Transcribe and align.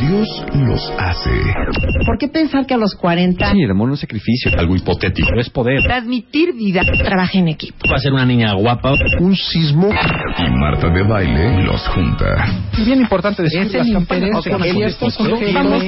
Dios 0.00 0.44
los 0.54 0.92
hace. 0.98 1.30
¿Por 2.04 2.18
qué 2.18 2.28
pensar 2.28 2.66
que 2.66 2.74
a 2.74 2.76
los 2.76 2.94
40 2.94 3.52
Sí, 3.52 3.62
el 3.62 3.70
amor 3.70 3.88
no 3.88 3.94
es 3.94 4.00
sacrificio, 4.00 4.50
algo 4.58 4.76
hipotético. 4.76 5.28
Es 5.38 5.50
poder. 5.50 5.82
transmitir 5.82 6.54
vida 6.54 6.82
trabaja 6.82 7.38
en 7.38 7.48
equipo? 7.48 7.76
Va 7.90 7.96
a 7.96 7.98
ser 7.98 8.12
una 8.12 8.26
niña 8.26 8.52
guapa. 8.54 8.94
Un 9.20 9.34
sismo 9.36 9.88
y 10.38 10.50
Marta 10.50 10.88
de 10.88 11.02
baile 11.02 11.62
los 11.64 11.86
junta. 11.88 12.26
Bien 12.84 13.00
importante 13.00 13.42
decir 13.42 13.62
Es 13.62 13.72
sujetos 13.72 15.46
Vamos, 15.52 15.82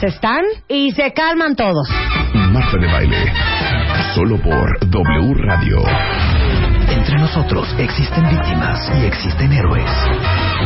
Se 0.00 0.06
están 0.06 0.46
y 0.66 0.92
se 0.92 1.12
calman 1.12 1.54
todos. 1.54 1.86
Marta 2.32 2.78
de 2.80 2.86
baile. 2.86 3.32
Solo 4.14 4.40
por 4.40 4.88
W 4.88 5.34
Radio. 5.34 5.76
Entre 6.88 7.16
nosotros 7.18 7.68
existen 7.78 8.26
víctimas 8.30 8.90
y 8.98 9.04
existen 9.04 9.52
héroes. 9.52 9.90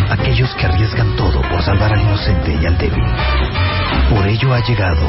Aquellos 0.08 0.54
que 0.54 0.66
arriesgan 0.66 1.16
todo 1.16 1.42
por 1.50 1.60
salvar 1.62 1.94
al 1.94 2.02
inocente 2.02 2.56
y 2.62 2.64
al 2.64 2.78
débil. 2.78 3.04
Por 4.08 4.24
ello 4.24 4.54
ha 4.54 4.60
llegado 4.60 5.08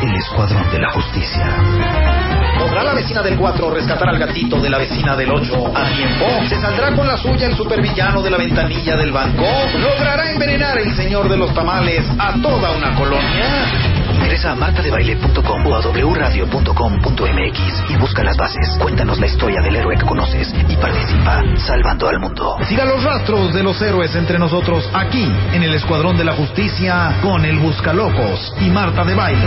el 0.00 0.14
Escuadrón 0.16 0.70
de 0.72 0.78
la 0.78 0.90
Justicia. 0.92 2.45
¿Podrá 2.58 2.82
la 2.82 2.94
vecina 2.94 3.22
del 3.22 3.36
4 3.36 3.70
rescatar 3.70 4.08
al 4.08 4.18
gatito 4.18 4.60
de 4.60 4.70
la 4.70 4.78
vecina 4.78 5.16
del 5.16 5.30
8 5.30 5.72
a 5.74 5.88
tiempo? 5.90 6.24
¿Se 6.48 6.60
saldrá 6.60 6.94
con 6.94 7.06
la 7.06 7.16
suya 7.16 7.46
el 7.46 7.56
supervillano 7.56 8.22
de 8.22 8.30
la 8.30 8.38
ventanilla 8.38 8.96
del 8.96 9.12
banco? 9.12 9.44
¿Logrará 9.78 10.30
envenenar 10.30 10.78
el 10.78 10.94
señor 10.94 11.28
de 11.28 11.36
los 11.36 11.52
tamales 11.54 12.04
a 12.18 12.34
toda 12.40 12.72
una 12.72 12.94
colonia? 12.94 13.66
Ingresa 14.14 14.52
a 14.52 14.54
martadebaile.com 14.54 15.66
o 15.66 15.74
a 15.74 15.80
wradio.com.mx 15.80 17.90
y 17.90 17.96
busca 17.96 18.24
las 18.24 18.36
bases. 18.36 18.76
Cuéntanos 18.80 19.20
la 19.20 19.26
historia 19.26 19.60
del 19.60 19.76
héroe 19.76 19.96
que 19.96 20.06
conoces 20.06 20.52
y 20.68 20.76
participa 20.76 21.42
salvando 21.58 22.08
al 22.08 22.18
mundo. 22.18 22.56
Siga 22.66 22.84
los 22.84 23.02
rastros 23.04 23.52
de 23.52 23.62
los 23.62 23.80
héroes 23.82 24.14
entre 24.16 24.38
nosotros 24.38 24.88
aquí 24.94 25.30
en 25.52 25.62
el 25.62 25.74
Escuadrón 25.74 26.16
de 26.16 26.24
la 26.24 26.32
Justicia 26.32 27.18
con 27.22 27.44
el 27.44 27.58
Buscalocos 27.58 28.54
y 28.60 28.70
Marta 28.70 29.04
de 29.04 29.14
Baile. 29.14 29.46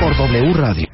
Por 0.00 0.16
W 0.16 0.54
Radio. 0.54 0.86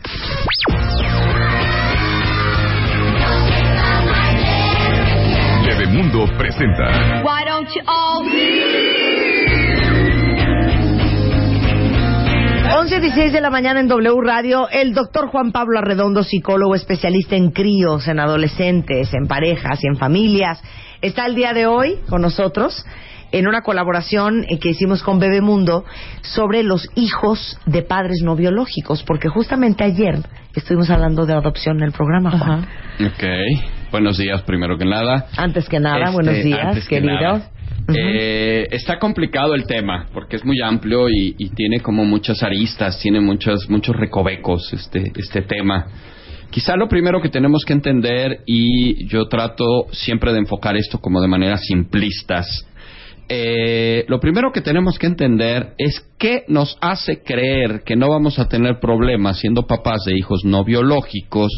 Bebemundo 6.13 6.37
presenta. 6.37 7.23
Why 7.25 7.45
don't 7.47 7.69
you 7.75 7.83
all 7.87 8.23
11 12.79 13.01
16 13.01 13.33
de 13.33 13.41
la 13.41 13.51
mañana 13.51 13.81
en 13.81 13.89
W 13.89 14.21
Radio, 14.23 14.69
el 14.71 14.93
doctor 14.93 15.29
Juan 15.29 15.53
Pablo 15.53 15.79
Arredondo, 15.79 16.23
psicólogo 16.23 16.75
especialista 16.75 17.37
en 17.37 17.51
críos, 17.51 18.09
en 18.09 18.19
adolescentes, 18.19 19.13
en 19.15 19.27
parejas 19.27 19.83
y 19.83 19.89
en 19.89 19.97
familias, 19.97 20.63
está 21.01 21.27
el 21.27 21.35
día 21.35 21.53
de 21.53 21.67
hoy 21.67 21.99
con 22.09 22.23
nosotros 22.23 22.85
en 23.31 23.47
una 23.47 23.63
colaboración 23.63 24.45
que 24.61 24.71
hicimos 24.71 25.03
con 25.03 25.19
Bebemundo 25.19 25.85
sobre 26.21 26.63
los 26.63 26.87
hijos 26.95 27.59
de 27.67 27.83
padres 27.83 28.21
no 28.23 28.37
biológicos, 28.37 29.03
porque 29.05 29.29
justamente 29.29 29.85
ayer 29.85 30.19
estuvimos 30.55 30.91
hablando 30.91 31.25
de 31.25 31.33
adopción 31.33 31.79
en 31.79 31.85
el 31.85 31.93
programa, 31.93 32.31
Juan. 32.39 32.69
Ok. 33.01 33.82
Buenos 33.93 34.17
días, 34.17 34.41
primero 34.43 34.79
que 34.79 34.87
nada. 34.87 35.27
Antes 35.37 35.69
que 35.69 35.79
nada, 35.79 36.07
Este, 36.07 36.13
buenos 36.15 36.43
días, 36.43 36.61
antes 36.65 36.89
que 36.89 36.97
querido. 36.97 37.15
nada. 37.15 37.51
Eh, 37.95 38.69
está 38.71 38.99
complicado 38.99 39.55
el 39.55 39.67
tema 39.67 40.07
porque 40.15 40.37
es 40.37 40.45
muy 40.45 40.61
amplio 40.63 41.11
y, 41.11 41.35
y 41.37 41.51
tiene 41.51 41.81
como 41.81 42.05
muchas 42.07 42.43
aristas, 42.43 42.99
tiene 43.01 43.21
muchos 43.21 43.69
muchos 43.69 43.95
recovecos 43.95 44.73
este 44.73 45.13
este 45.15 45.43
tema. 45.43 45.87
Quizá 46.51 46.77
lo 46.77 46.89
primero 46.89 47.21
que 47.21 47.29
tenemos 47.29 47.65
que 47.67 47.75
entender 47.75 48.41
y 48.47 49.07
yo 49.09 49.27
trato 49.29 49.87
siempre 49.91 50.33
de 50.33 50.39
enfocar 50.39 50.77
esto 50.77 50.99
como 50.99 51.21
de 51.21 51.29
maneras 51.29 51.61
simplistas. 51.67 52.47
Eh, 53.29 54.05
lo 54.09 54.21
primero 54.21 54.53
que 54.53 54.61
tenemos 54.61 54.99
que 54.99 55.07
entender 55.07 55.75
es 55.77 56.01
qué 56.19 56.45
nos 56.49 56.77
hace 56.81 57.23
creer 57.23 57.83
que 57.85 57.97
no 57.97 58.09
vamos 58.09 58.39
a 58.39 58.49
tener 58.49 58.81
problemas 58.81 59.39
siendo 59.39 59.67
papás 59.67 60.05
de 60.07 60.17
hijos 60.17 60.45
no 60.45 60.65
biológicos 60.65 61.51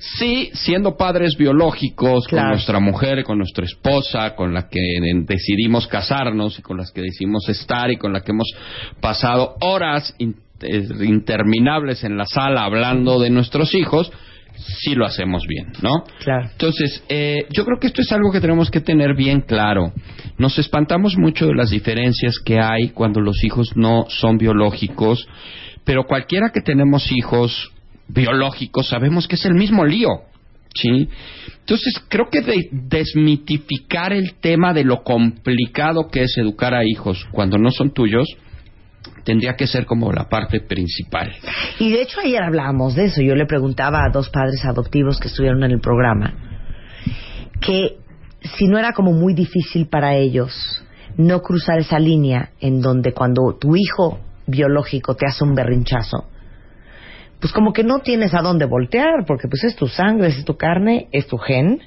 Sí, 0.00 0.50
siendo 0.54 0.96
padres 0.96 1.36
biológicos 1.36 2.26
con 2.26 2.48
nuestra 2.48 2.80
mujer, 2.80 3.22
con 3.22 3.36
nuestra 3.36 3.66
esposa, 3.66 4.34
con 4.34 4.54
la 4.54 4.66
que 4.68 4.80
decidimos 5.26 5.86
casarnos 5.86 6.58
y 6.58 6.62
con 6.62 6.78
las 6.78 6.90
que 6.90 7.02
decidimos 7.02 7.46
estar 7.50 7.90
y 7.90 7.98
con 7.98 8.10
la 8.14 8.22
que 8.22 8.32
hemos 8.32 8.48
pasado 8.98 9.56
horas 9.60 10.14
eh, 10.18 10.32
interminables 11.02 12.02
en 12.02 12.16
la 12.16 12.24
sala 12.24 12.64
hablando 12.64 13.20
de 13.20 13.28
nuestros 13.28 13.74
hijos, 13.74 14.10
sí 14.56 14.94
lo 14.94 15.04
hacemos 15.04 15.42
bien, 15.46 15.72
¿no? 15.82 16.04
Claro. 16.24 16.48
Entonces, 16.50 17.04
eh, 17.10 17.46
yo 17.50 17.66
creo 17.66 17.78
que 17.78 17.88
esto 17.88 18.00
es 18.00 18.10
algo 18.10 18.32
que 18.32 18.40
tenemos 18.40 18.70
que 18.70 18.80
tener 18.80 19.14
bien 19.14 19.42
claro. 19.42 19.92
Nos 20.38 20.58
espantamos 20.58 21.18
mucho 21.18 21.46
de 21.46 21.54
las 21.54 21.70
diferencias 21.70 22.38
que 22.42 22.58
hay 22.58 22.88
cuando 22.90 23.20
los 23.20 23.44
hijos 23.44 23.76
no 23.76 24.06
son 24.08 24.38
biológicos, 24.38 25.28
pero 25.84 26.04
cualquiera 26.04 26.52
que 26.52 26.62
tenemos 26.62 27.12
hijos 27.12 27.72
biológicos 28.12 28.88
sabemos 28.88 29.26
que 29.28 29.36
es 29.36 29.44
el 29.44 29.54
mismo 29.54 29.84
lío. 29.84 30.08
¿Sí? 30.72 31.08
Entonces, 31.58 32.00
creo 32.08 32.28
que 32.30 32.42
de- 32.42 32.68
desmitificar 32.70 34.12
el 34.12 34.34
tema 34.34 34.72
de 34.72 34.84
lo 34.84 35.02
complicado 35.02 36.08
que 36.08 36.22
es 36.22 36.38
educar 36.38 36.74
a 36.74 36.84
hijos 36.84 37.26
cuando 37.32 37.58
no 37.58 37.70
son 37.72 37.92
tuyos 37.92 38.28
tendría 39.24 39.54
que 39.56 39.66
ser 39.66 39.84
como 39.86 40.12
la 40.12 40.28
parte 40.28 40.60
principal. 40.60 41.32
Y 41.80 41.90
de 41.90 42.02
hecho 42.02 42.20
ayer 42.20 42.42
hablábamos 42.42 42.94
de 42.94 43.06
eso. 43.06 43.20
Yo 43.20 43.34
le 43.34 43.46
preguntaba 43.46 43.98
a 44.04 44.12
dos 44.12 44.30
padres 44.30 44.64
adoptivos 44.64 45.18
que 45.18 45.28
estuvieron 45.28 45.62
en 45.64 45.72
el 45.72 45.80
programa 45.80 46.34
que 47.60 47.96
si 48.56 48.66
no 48.68 48.78
era 48.78 48.92
como 48.92 49.12
muy 49.12 49.34
difícil 49.34 49.88
para 49.88 50.14
ellos 50.16 50.52
no 51.16 51.40
cruzar 51.42 51.78
esa 51.80 51.98
línea 51.98 52.50
en 52.60 52.80
donde 52.80 53.12
cuando 53.12 53.56
tu 53.60 53.76
hijo 53.76 54.20
biológico 54.46 55.14
te 55.14 55.26
hace 55.26 55.44
un 55.44 55.54
berrinchazo, 55.54 56.26
pues 57.40 57.52
como 57.52 57.72
que 57.72 57.82
no 57.84 58.00
tienes 58.00 58.34
a 58.34 58.42
dónde 58.42 58.66
voltear, 58.66 59.24
porque 59.26 59.48
pues 59.48 59.64
es 59.64 59.74
tu 59.76 59.86
sangre, 59.86 60.28
es 60.28 60.44
tu 60.44 60.56
carne, 60.56 61.08
es 61.12 61.26
tu 61.26 61.38
gen. 61.38 61.80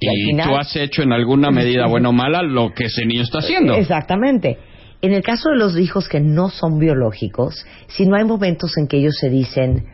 Y, 0.00 0.08
al 0.08 0.14
final- 0.26 0.48
tú 0.48 0.56
has 0.56 0.76
hecho 0.76 1.02
en 1.02 1.12
alguna 1.12 1.50
medida, 1.50 1.86
buena 1.86 2.08
o 2.10 2.12
mala, 2.12 2.42
lo 2.42 2.72
que 2.72 2.84
ese 2.84 3.04
niño 3.06 3.22
está 3.22 3.38
haciendo. 3.38 3.74
Exactamente. 3.74 4.58
En 5.00 5.12
el 5.12 5.22
caso 5.22 5.50
de 5.50 5.56
los 5.58 5.78
hijos 5.78 6.08
que 6.08 6.20
no 6.20 6.48
son 6.50 6.78
biológicos, 6.78 7.64
si 7.88 8.06
no 8.06 8.16
hay 8.16 8.24
momentos 8.24 8.76
en 8.78 8.88
que 8.88 8.98
ellos 8.98 9.16
se 9.20 9.28
dicen, 9.30 9.84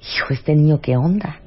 hijo, 0.00 0.32
este 0.32 0.54
niño, 0.54 0.80
¿qué 0.80 0.96
onda? 0.96 1.40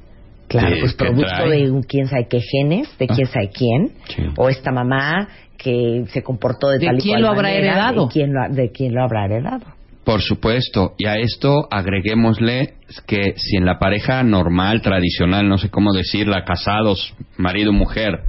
Claro, 0.47 0.75
pues 0.79 0.93
¿qué 0.93 1.05
producto 1.05 1.29
trae? 1.35 1.63
de 1.63 1.71
un 1.71 1.81
quién 1.83 2.07
sabe 2.07 2.27
qué 2.27 2.41
genes, 2.41 2.89
de 2.99 3.07
quién 3.07 3.25
sabe 3.27 3.49
quién, 3.49 3.91
Sí. 4.07 4.23
o 4.37 4.49
esta 4.49 4.71
mamá 4.71 5.29
que 5.57 6.03
se 6.11 6.21
comportó 6.23 6.69
de, 6.69 6.79
¿De 6.79 6.85
tal 6.87 6.95
y 6.97 6.99
quién 7.01 7.13
cual 7.13 7.21
lo 7.21 7.27
habrá 7.29 7.41
manera, 7.43 7.59
heredado? 7.71 8.05
De 8.07 8.11
quién, 8.13 8.33
lo, 8.33 8.41
ha- 8.41 8.49
de 8.49 8.71
quién 8.71 8.93
lo 8.93 9.03
habrá 9.03 9.25
heredado. 9.25 9.65
Por 10.03 10.21
supuesto, 10.21 10.95
y 10.97 11.05
a 11.05 11.15
esto 11.15 11.67
agreguémosle 11.69 12.73
que 13.05 13.35
si 13.37 13.57
en 13.57 13.65
la 13.65 13.77
pareja 13.77 14.23
normal, 14.23 14.81
tradicional, 14.81 15.47
no 15.47 15.59
sé 15.59 15.69
cómo 15.69 15.93
decirla, 15.93 16.43
casados, 16.43 17.13
marido, 17.37 17.71
mujer, 17.71 18.23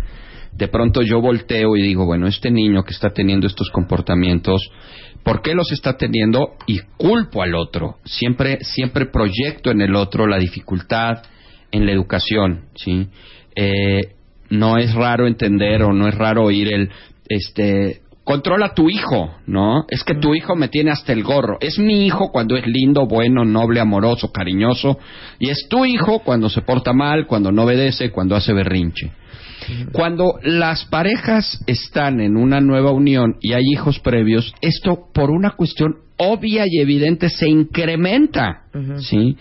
de 0.53 0.69
pronto 0.69 1.01
yo 1.01 1.23
volteo 1.23 1.77
y 1.77 1.83
digo, 1.83 2.05
bueno, 2.05 2.27
este 2.27 2.51
niño 2.51 2.85
que 2.85 2.93
está 2.93 3.11
teniendo 3.11 3.47
estos 3.47 3.71
comportamientos, 3.71 4.71
¿por 5.23 5.41
qué 5.41 5.55
los 5.55 5.73
está 5.73 5.97
teniendo? 5.97 6.57
Y 6.67 6.81
culpo 6.99 7.43
al 7.43 7.55
otro. 7.55 7.97
Siempre, 8.05 8.59
siempre 8.61 9.07
proyecto 9.07 9.71
en 9.71 9.81
el 9.81 9.97
otro 9.97 10.27
la 10.27 10.39
dificultad 10.39 11.23
en 11.71 11.87
la 11.87 11.93
educación, 11.93 12.67
¿sí? 12.75 13.09
Eh, 13.57 14.15
no 14.51 14.77
es 14.77 14.95
raro 14.95 15.27
entender 15.27 15.83
o 15.83 15.93
no 15.95 16.07
es 16.07 16.15
raro 16.15 16.45
oír 16.45 16.71
el, 16.73 16.91
este, 17.29 18.02
controla 18.25 18.67
a 18.67 18.75
tu 18.75 18.89
hijo, 18.89 19.35
¿no? 19.47 19.85
Es 19.89 20.05
que 20.05 20.15
tu 20.15 20.35
hijo 20.35 20.55
me 20.55 20.69
tiene 20.69 20.91
hasta 20.91 21.13
el 21.13 21.23
gorro. 21.23 21.59
Es 21.61 21.79
mi 21.79 22.07
hijo 22.07 22.31
cuando 22.31 22.57
es 22.57 22.67
lindo, 22.67 23.07
bueno, 23.07 23.45
noble, 23.45 23.81
amoroso, 23.81 24.31
cariñoso. 24.31 24.99
Y 25.39 25.51
es 25.51 25.67
tu 25.69 25.85
hijo 25.85 26.21
cuando 26.21 26.49
se 26.49 26.63
porta 26.63 26.93
mal, 26.93 27.27
cuando 27.27 27.51
no 27.51 27.65
obedece, 27.65 28.11
cuando 28.11 28.37
hace 28.37 28.53
berrinche. 28.53 29.13
Cuando 29.93 30.39
las 30.43 30.85
parejas 30.87 31.63
están 31.67 32.21
en 32.21 32.37
una 32.37 32.61
nueva 32.61 32.91
unión 32.91 33.37
y 33.41 33.53
hay 33.53 33.63
hijos 33.73 34.01
previos, 34.01 34.53
esto 34.61 35.09
por 35.15 35.31
una 35.31 35.53
cuestión 35.53 35.99
obvia 36.17 36.65
y 36.69 36.81
evidente 36.81 37.29
se 37.29 37.49
incrementa, 37.49 38.65
¿sí? 38.99 39.37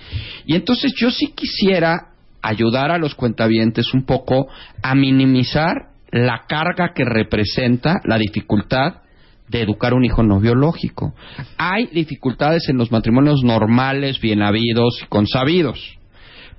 Y 0.46 0.56
entonces 0.56 0.94
yo 0.96 1.10
sí 1.10 1.34
quisiera 1.36 2.10
ayudar 2.42 2.92
a 2.92 2.98
los 2.98 3.16
cuentavientes 3.16 3.94
un 3.94 4.06
poco 4.06 4.48
a 4.82 4.96
minimizar 4.96 5.91
la 6.12 6.44
carga 6.48 6.94
que 6.94 7.06
representa 7.06 8.02
la 8.04 8.18
dificultad 8.18 9.02
de 9.48 9.62
educar 9.62 9.94
un 9.94 10.06
hijo 10.06 10.24
no 10.24 10.40
biológico. 10.40 11.14
Hay 11.58 11.88
dificultades 11.88 12.70
en 12.70 12.78
los 12.78 12.92
matrimonios 12.92 13.44
normales, 13.44 14.20
bien 14.22 14.42
habidos 14.42 15.02
y 15.04 15.08
consabidos. 15.08 15.98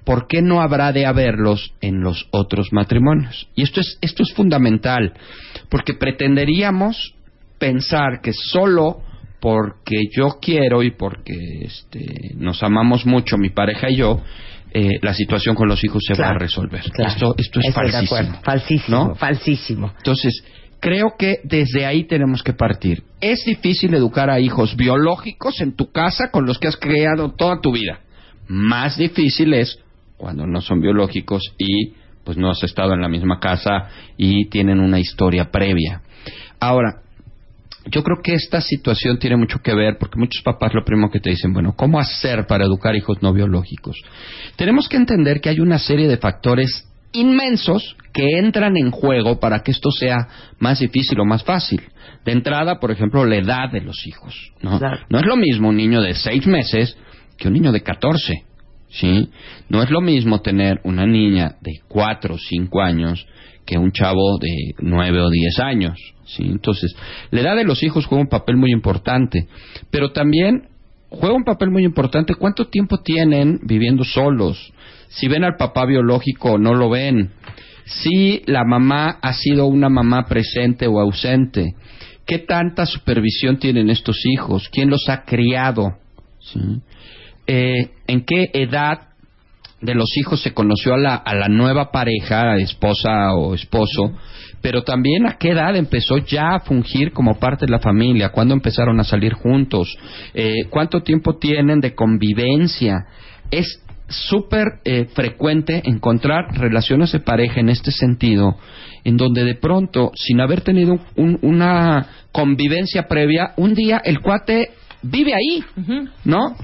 ¿Por 0.05 0.27
qué 0.27 0.43
no 0.43 0.61
habrá 0.61 0.93
de 0.93 1.07
haberlos 1.07 1.75
en 1.81 2.01
los 2.01 2.29
otros 2.33 2.73
matrimonios? 2.73 3.49
Y 3.55 3.63
esto 3.63 3.81
es, 3.81 3.99
esto 4.01 4.25
es 4.25 4.33
fundamental, 4.35 5.15
porque 5.69 5.95
pretenderíamos 5.95 7.15
pensar 7.59 8.21
que 8.21 8.33
solo 8.33 9.01
porque 9.41 10.05
yo 10.17 10.39
quiero 10.41 10.83
y 10.83 10.93
porque 10.93 11.35
este, 11.63 12.35
nos 12.37 12.63
amamos 12.63 13.07
mucho, 13.07 13.39
mi 13.39 13.51
pareja 13.51 13.91
y 13.91 13.97
yo, 13.97 14.21
eh, 14.75 14.99
la 15.03 15.15
situación 15.15 15.55
con 15.55 15.69
los 15.69 15.83
hijos 15.85 16.03
se 16.07 16.21
va 16.21 16.31
a 16.31 16.35
resolver. 16.35 16.83
claro. 16.91 17.11
Esto, 17.11 17.35
esto 17.37 17.61
es 17.61 17.69
Estoy 17.69 17.91
falsísimo. 17.91 18.41
Falsísimo, 18.43 19.09
¿no? 19.09 19.15
falsísimo. 19.15 19.93
Entonces, 19.97 20.45
creo 20.81 21.15
que 21.19 21.39
desde 21.45 21.87
ahí 21.87 22.05
tenemos 22.05 22.43
que 22.43 22.53
partir. 22.53 23.03
Es 23.21 23.45
difícil 23.45 23.95
educar 23.95 24.31
a 24.31 24.41
hijos 24.41 24.77
biológicos 24.77 25.61
en 25.61 25.77
tu 25.77 25.93
casa 25.93 26.31
con 26.31 26.47
los 26.47 26.59
que 26.59 26.69
has 26.69 26.77
creado 26.77 27.33
toda 27.33 27.61
tu 27.61 27.73
vida. 27.73 28.01
Más 28.49 28.97
difícil 28.99 29.55
es 29.55 29.79
cuando 30.17 30.47
no 30.47 30.61
son 30.61 30.81
biológicos 30.81 31.43
y 31.59 31.95
pues 32.25 32.37
no 32.37 32.51
has 32.51 32.63
estado 32.63 32.95
en 32.95 33.01
la 33.01 33.09
misma 33.09 33.41
casa 33.41 33.89
y 34.17 34.49
tienen 34.49 34.81
una 34.81 34.99
historia 34.99 35.51
previa. 35.51 36.03
Ahora, 36.61 37.02
yo 37.91 38.03
creo 38.03 38.19
que 38.23 38.35
esta 38.35 38.61
situación 38.61 39.19
tiene 39.19 39.37
mucho 39.37 39.59
que 39.59 39.75
ver 39.75 39.97
porque 39.99 40.19
muchos 40.19 40.43
papás 40.43 40.73
lo 40.75 40.85
primero 40.85 41.11
que 41.11 41.21
te 41.21 41.31
dicen, 41.31 41.53
bueno, 41.53 41.75
¿cómo 41.77 41.99
hacer 41.99 42.47
para 42.47 42.65
educar 42.65 42.95
hijos 42.95 43.23
no 43.23 43.33
biológicos? 43.33 43.97
Tenemos 44.57 44.89
que 44.89 44.97
entender 44.97 45.41
que 45.41 45.49
hay 45.49 45.61
una 45.61 45.79
serie 45.79 46.09
de 46.09 46.19
factores 46.19 46.89
inmensos 47.13 47.97
que 48.13 48.39
entran 48.39 48.77
en 48.77 48.91
juego 48.91 49.41
para 49.41 49.63
que 49.63 49.73
esto 49.73 49.91
sea 49.91 50.29
más 50.59 50.81
difícil 50.81 51.19
o 51.21 51.25
más 51.25 51.45
fácil. 51.45 51.83
De 52.25 52.33
entrada, 52.33 52.79
por 52.79 52.91
ejemplo, 52.91 53.25
la 53.25 53.37
edad 53.37 53.71
de 53.71 53.81
los 53.81 54.07
hijos. 54.07 54.53
¿no? 54.61 54.79
Claro. 54.79 55.05
no 55.09 55.19
es 55.19 55.27
lo 55.27 55.37
mismo 55.37 55.69
un 55.71 55.77
niño 55.77 56.01
de 56.03 56.15
seis 56.15 56.47
meses 56.47 56.97
que 57.37 57.49
un 57.49 57.55
niño 57.55 57.73
de 57.73 57.83
14. 57.83 58.45
¿sí? 58.89 59.31
No 59.69 59.83
es 59.83 59.91
lo 59.91 60.01
mismo 60.01 60.41
tener 60.41 60.81
una 60.85 61.07
niña 61.07 61.57
de 61.61 61.81
cuatro 61.89 62.35
o 62.35 62.39
cinco 62.39 62.81
años 62.81 63.27
que 63.65 63.79
un 63.79 63.93
chavo 63.93 64.39
de 64.39 64.75
nueve 64.81 65.21
o 65.21 65.31
diez 65.31 65.59
años. 65.61 65.99
¿sí? 66.25 66.45
Entonces, 66.45 66.95
la 67.31 67.41
edad 67.41 67.57
de 67.57 67.65
los 67.65 67.83
hijos 67.83 68.07
juega 68.07 68.23
un 68.23 68.29
papel 68.29 68.57
muy 68.57 68.73
importante, 68.73 69.49
pero 69.91 70.13
también 70.13 70.69
juega 71.09 71.35
un 71.35 71.45
papel 71.45 71.71
muy 71.71 71.85
importante 71.85 72.35
cuánto 72.35 72.69
tiempo 72.69 72.99
tienen 72.99 73.61
viviendo 73.63 74.05
solos, 74.05 74.73
si 75.09 75.29
ven 75.29 75.45
al 75.45 75.57
papá 75.57 75.85
biológico 75.85 76.53
o 76.53 76.59
no 76.59 76.75
lo 76.75 76.89
ven, 76.89 77.31
si 77.85 78.43
la 78.47 78.65
mamá 78.65 79.19
ha 79.21 79.33
sido 79.35 79.67
una 79.67 79.89
mamá 79.89 80.27
presente 80.27 80.87
o 80.87 81.01
ausente, 81.01 81.75
qué 82.27 82.39
tanta 82.39 82.87
supervisión 82.87 83.59
tienen 83.59 83.91
estos 83.91 84.25
hijos, 84.25 84.69
quién 84.71 84.89
los 84.89 85.09
ha 85.09 85.25
criado. 85.25 85.99
Eh, 87.47 87.91
en 88.07 88.25
qué 88.25 88.51
edad 88.53 89.12
de 89.83 89.95
los 89.95 90.17
hijos 90.17 90.41
se 90.41 90.55
conoció 90.55 90.95
a 90.95 90.99
la, 90.99 91.15
a 91.17 91.35
la 91.35 91.49
nueva 91.49 91.91
pareja, 91.91 92.57
esposa 92.57 93.35
o 93.35 93.55
esposo, 93.55 94.13
pero 94.61 94.83
también 94.85 95.27
a 95.27 95.37
qué 95.39 95.51
edad 95.51 95.75
empezó 95.77 96.19
ya 96.19 96.55
a 96.55 96.61
fungir 96.61 97.13
como 97.13 97.39
parte 97.39 97.67
de 97.67 97.73
la 97.73 97.81
familia, 97.81 98.31
cuándo 98.31 98.55
empezaron 98.55 99.01
a 99.01 99.05
salir 99.05 99.33
juntos, 99.35 99.89
eh, 100.35 100.65
cuánto 100.71 101.03
tiempo 101.03 101.37
tienen 101.37 101.81
de 101.81 101.95
convivencia. 101.95 103.07
Es 103.51 103.83
súper 104.09 104.67
eh, 104.85 105.07
frecuente 105.15 105.83
encontrar 105.85 106.45
relaciones 106.57 107.11
de 107.13 107.21
pareja 107.21 107.61
en 107.61 107.69
este 107.71 107.91
sentido, 107.91 108.57
en 109.05 109.17
donde 109.17 109.43
de 109.45 109.55
pronto, 109.57 110.13
sin 110.15 110.41
haber 110.41 110.61
tenido 110.61 110.99
un- 111.17 111.39
una 111.43 112.07
convivencia 112.31 113.09
previa, 113.09 113.53
un 113.57 113.75
día 113.75 114.01
el 114.05 114.21
cuate 114.21 114.71
vive 115.03 115.35
ahí, 115.35 115.65
¿no? 116.25 116.55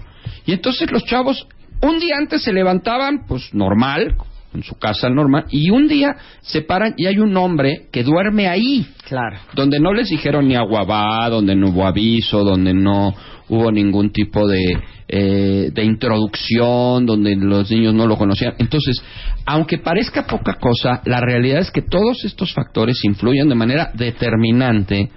Y 0.46 0.52
entonces 0.52 0.90
los 0.92 1.04
chavos 1.04 1.46
un 1.82 1.98
día 1.98 2.16
antes 2.18 2.42
se 2.42 2.52
levantaban, 2.52 3.26
pues 3.26 3.52
normal, 3.54 4.16
en 4.54 4.62
su 4.62 4.76
casa 4.78 5.10
normal, 5.10 5.44
y 5.50 5.70
un 5.70 5.88
día 5.88 6.16
se 6.40 6.62
paran 6.62 6.94
y 6.96 7.06
hay 7.06 7.18
un 7.18 7.36
hombre 7.36 7.86
que 7.92 8.02
duerme 8.02 8.48
ahí, 8.48 8.86
Claro. 9.06 9.36
donde 9.54 9.78
no 9.78 9.92
les 9.92 10.08
dijeron 10.08 10.48
ni 10.48 10.54
agua 10.54 10.84
va, 10.84 11.28
donde 11.28 11.54
no 11.54 11.68
hubo 11.68 11.86
aviso, 11.86 12.44
donde 12.44 12.72
no 12.74 13.14
hubo 13.50 13.70
ningún 13.70 14.10
tipo 14.10 14.46
de, 14.48 14.62
eh, 15.08 15.70
de 15.72 15.84
introducción, 15.84 17.06
donde 17.06 17.36
los 17.36 17.70
niños 17.70 17.94
no 17.94 18.06
lo 18.06 18.16
conocían. 18.16 18.54
Entonces, 18.58 19.02
aunque 19.46 19.78
parezca 19.78 20.26
poca 20.26 20.54
cosa, 20.54 21.00
la 21.04 21.20
realidad 21.20 21.60
es 21.60 21.70
que 21.70 21.82
todos 21.82 22.24
estos 22.24 22.52
factores 22.52 23.02
influyen 23.04 23.48
de 23.48 23.54
manera 23.54 23.90
determinante 23.94 25.10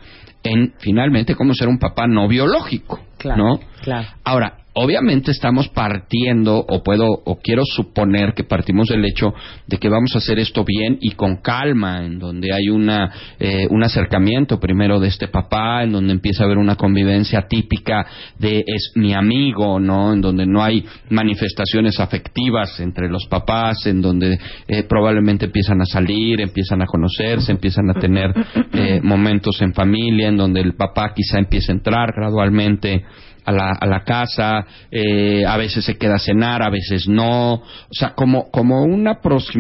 en 0.44 0.74
finalmente 0.80 1.36
cómo 1.36 1.54
ser 1.54 1.68
un 1.68 1.78
papá 1.78 2.08
no 2.08 2.28
biológico, 2.28 3.00
Claro, 3.18 3.44
¿no? 3.44 3.60
claro. 3.82 4.08
Ahora, 4.24 4.58
obviamente 4.74 5.32
estamos 5.32 5.68
partiendo, 5.70 6.58
o 6.58 6.82
puedo, 6.84 7.06
o 7.26 7.40
quiero 7.40 7.64
suponer 7.66 8.34
que 8.34 8.44
partimos 8.44 8.88
del 8.88 9.04
hecho 9.06 9.34
de 9.68 9.78
que 9.78 9.90
vamos 9.90 10.16
a 10.16 10.20
hacer 10.20 10.40
esto 10.40 10.64
bien 10.64 10.98
y 11.02 11.12
con 11.12 11.38
calma, 11.38 12.06
en 12.06 12.20
donde 12.20 12.54
hay 12.54 12.70
una, 12.70 13.12
eh, 13.40 13.68
un 13.70 13.84
acercamiento 13.84 14.60
primero 14.60 15.00
de 15.00 15.10
este 15.10 15.28
papá, 15.28 15.84
en 15.84 15.92
donde 15.92 16.14
empieza 16.14 16.44
a 16.44 16.46
haber 16.46 16.58
una 16.58 16.76
convivencia 16.76 17.48
típica 17.48 18.06
de 18.40 18.64
es 18.66 18.94
mi 18.96 19.14
amigo, 19.14 19.80
¿no? 19.80 20.14
En 20.14 20.22
donde 20.22 20.46
no 20.46 20.64
hay 20.64 20.86
manifestaciones 21.10 22.00
afectivas 22.00 22.80
entre 22.80 23.10
los 23.10 23.26
papás, 23.28 23.86
en 23.86 24.02
donde 24.02 24.40
eh, 24.68 24.84
probablemente 24.84 25.46
empiezan 25.46 25.82
a 25.82 25.86
salir, 25.86 26.40
empiezan 26.40 26.82
a 26.82 26.86
conocerse, 26.86 27.52
empiezan 27.52 27.90
a 27.90 27.94
tener 27.94 28.34
eh, 28.74 29.02
momentos 29.04 29.62
en 29.62 29.74
familia, 29.74 30.30
en 30.30 30.38
donde 30.38 30.62
el 30.62 30.76
papá 30.76 31.14
quizá 31.14 31.40
empieza 31.40 31.72
a 31.72 31.76
entrar 31.76 32.14
gradualmente 32.16 33.04
a 33.46 33.52
la, 33.52 33.72
a 33.72 33.88
la 33.88 34.04
casa, 34.04 34.66
eh, 34.92 35.44
a 35.46 35.58
veces 35.58 35.86
se 35.86 35.98
queda 35.98 36.16
a 36.16 36.20
cenar, 36.20 36.62
a 36.62 36.70
veces 36.70 37.08
no, 37.08 37.54
o 37.54 37.64
sea, 37.92 38.14
como, 38.14 38.52
como 38.52 38.84
una, 38.84 39.20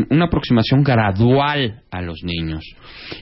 una 0.10 0.25
aproximación 0.25 0.83
gradual 0.83 1.81
a 1.89 2.01
los 2.01 2.24
niños. 2.24 2.63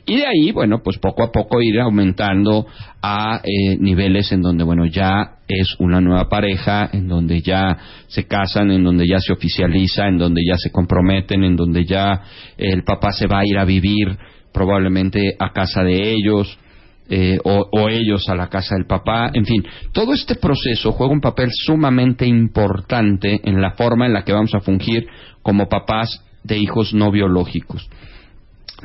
Y 0.05 0.17
de 0.17 0.25
ahí, 0.25 0.51
bueno, 0.51 0.81
pues 0.83 0.97
poco 0.97 1.23
a 1.23 1.31
poco 1.31 1.61
ir 1.61 1.79
aumentando 1.79 2.67
a 3.01 3.41
eh, 3.43 3.77
niveles 3.79 4.31
en 4.31 4.41
donde, 4.41 4.63
bueno, 4.63 4.85
ya 4.85 5.37
es 5.47 5.75
una 5.79 6.01
nueva 6.01 6.29
pareja, 6.29 6.89
en 6.91 7.07
donde 7.07 7.41
ya 7.41 7.77
se 8.07 8.27
casan, 8.27 8.71
en 8.71 8.83
donde 8.83 9.07
ya 9.07 9.19
se 9.19 9.33
oficializa, 9.33 10.07
en 10.07 10.17
donde 10.17 10.41
ya 10.45 10.57
se 10.57 10.71
comprometen, 10.71 11.43
en 11.43 11.55
donde 11.55 11.85
ya 11.85 12.21
el 12.57 12.83
papá 12.83 13.11
se 13.11 13.27
va 13.27 13.39
a 13.39 13.45
ir 13.45 13.57
a 13.57 13.65
vivir 13.65 14.17
probablemente 14.53 15.35
a 15.39 15.51
casa 15.53 15.83
de 15.83 16.11
ellos, 16.11 16.57
eh, 17.09 17.39
o, 17.43 17.67
o 17.71 17.89
ellos 17.89 18.29
a 18.29 18.35
la 18.35 18.49
casa 18.49 18.75
del 18.75 18.85
papá, 18.85 19.31
en 19.33 19.45
fin, 19.45 19.65
todo 19.91 20.13
este 20.13 20.35
proceso 20.35 20.91
juega 20.91 21.13
un 21.13 21.21
papel 21.21 21.49
sumamente 21.51 22.25
importante 22.25 23.41
en 23.43 23.61
la 23.61 23.71
forma 23.71 24.05
en 24.05 24.13
la 24.13 24.23
que 24.23 24.33
vamos 24.33 24.53
a 24.53 24.59
fungir 24.59 25.07
como 25.41 25.67
papás 25.67 26.23
de 26.43 26.57
hijos 26.57 26.93
no 26.93 27.11
biológicos. 27.11 27.89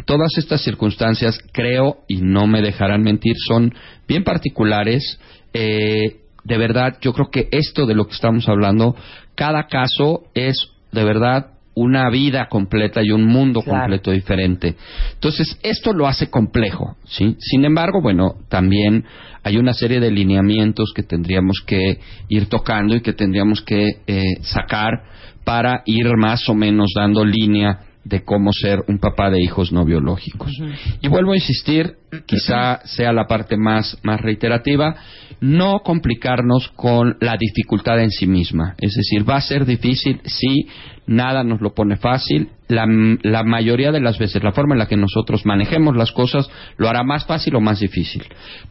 Todas 0.06 0.36
estas 0.38 0.62
circunstancias, 0.62 1.38
creo, 1.52 1.98
y 2.08 2.16
no 2.16 2.46
me 2.46 2.62
dejarán 2.62 3.02
mentir, 3.02 3.34
son 3.46 3.72
bien 4.08 4.24
particulares. 4.24 5.20
Eh, 5.52 6.16
de 6.42 6.58
verdad, 6.58 6.98
yo 7.00 7.12
creo 7.12 7.30
que 7.30 7.48
esto 7.52 7.86
de 7.86 7.94
lo 7.94 8.06
que 8.06 8.14
estamos 8.14 8.48
hablando, 8.48 8.96
cada 9.34 9.66
caso 9.66 10.24
es 10.34 10.70
de 10.92 11.04
verdad 11.04 11.53
una 11.74 12.08
vida 12.10 12.48
completa 12.48 13.00
y 13.02 13.10
un 13.10 13.26
mundo 13.26 13.60
Claro. 13.60 13.80
completo 13.80 14.10
diferente. 14.12 14.76
Entonces, 15.14 15.58
esto 15.62 15.92
lo 15.92 16.06
hace 16.06 16.30
complejo, 16.30 16.96
¿sí? 17.04 17.36
Sin 17.38 17.64
embargo, 17.64 18.00
bueno, 18.00 18.36
también 18.48 19.04
hay 19.42 19.56
una 19.56 19.72
serie 19.72 20.00
de 20.00 20.10
lineamientos 20.10 20.92
que 20.94 21.02
tendríamos 21.02 21.62
que 21.66 21.98
ir 22.28 22.46
tocando 22.48 22.94
y 22.94 23.00
que 23.00 23.12
tendríamos 23.12 23.60
que 23.62 23.98
eh, 24.06 24.22
sacar 24.42 25.02
para 25.44 25.82
ir 25.84 26.06
más 26.16 26.48
o 26.48 26.54
menos 26.54 26.92
dando 26.94 27.24
línea 27.24 27.80
de 28.04 28.22
cómo 28.22 28.52
ser 28.52 28.80
un 28.86 28.98
papá 28.98 29.30
de 29.30 29.40
hijos 29.42 29.72
no 29.72 29.84
biológicos. 29.84 30.52
Y 31.00 31.08
vuelvo 31.08 31.32
a 31.32 31.36
insistir, 31.36 31.94
quizá 32.26 32.80
sea 32.84 33.12
la 33.14 33.26
parte 33.26 33.56
más, 33.56 33.98
más 34.02 34.20
reiterativa, 34.20 34.94
no 35.40 35.80
complicarnos 35.80 36.68
con 36.76 37.16
la 37.20 37.36
dificultad 37.38 38.00
en 38.00 38.10
sí 38.10 38.26
misma. 38.26 38.74
Es 38.78 38.92
decir, 38.94 39.28
va 39.28 39.36
a 39.36 39.40
ser 39.40 39.64
difícil, 39.64 40.20
sí, 40.24 40.66
nada 41.06 41.44
nos 41.44 41.60
lo 41.60 41.74
pone 41.74 41.96
fácil. 41.96 42.50
La, 42.68 42.86
la 43.22 43.42
mayoría 43.44 43.92
de 43.92 44.00
las 44.00 44.18
veces, 44.18 44.42
la 44.42 44.52
forma 44.52 44.74
en 44.74 44.78
la 44.78 44.88
que 44.88 44.96
nosotros 44.96 45.44
manejemos 45.44 45.96
las 45.96 46.12
cosas 46.12 46.50
lo 46.76 46.88
hará 46.88 47.02
más 47.02 47.26
fácil 47.26 47.54
o 47.56 47.60
más 47.60 47.80
difícil. 47.80 48.24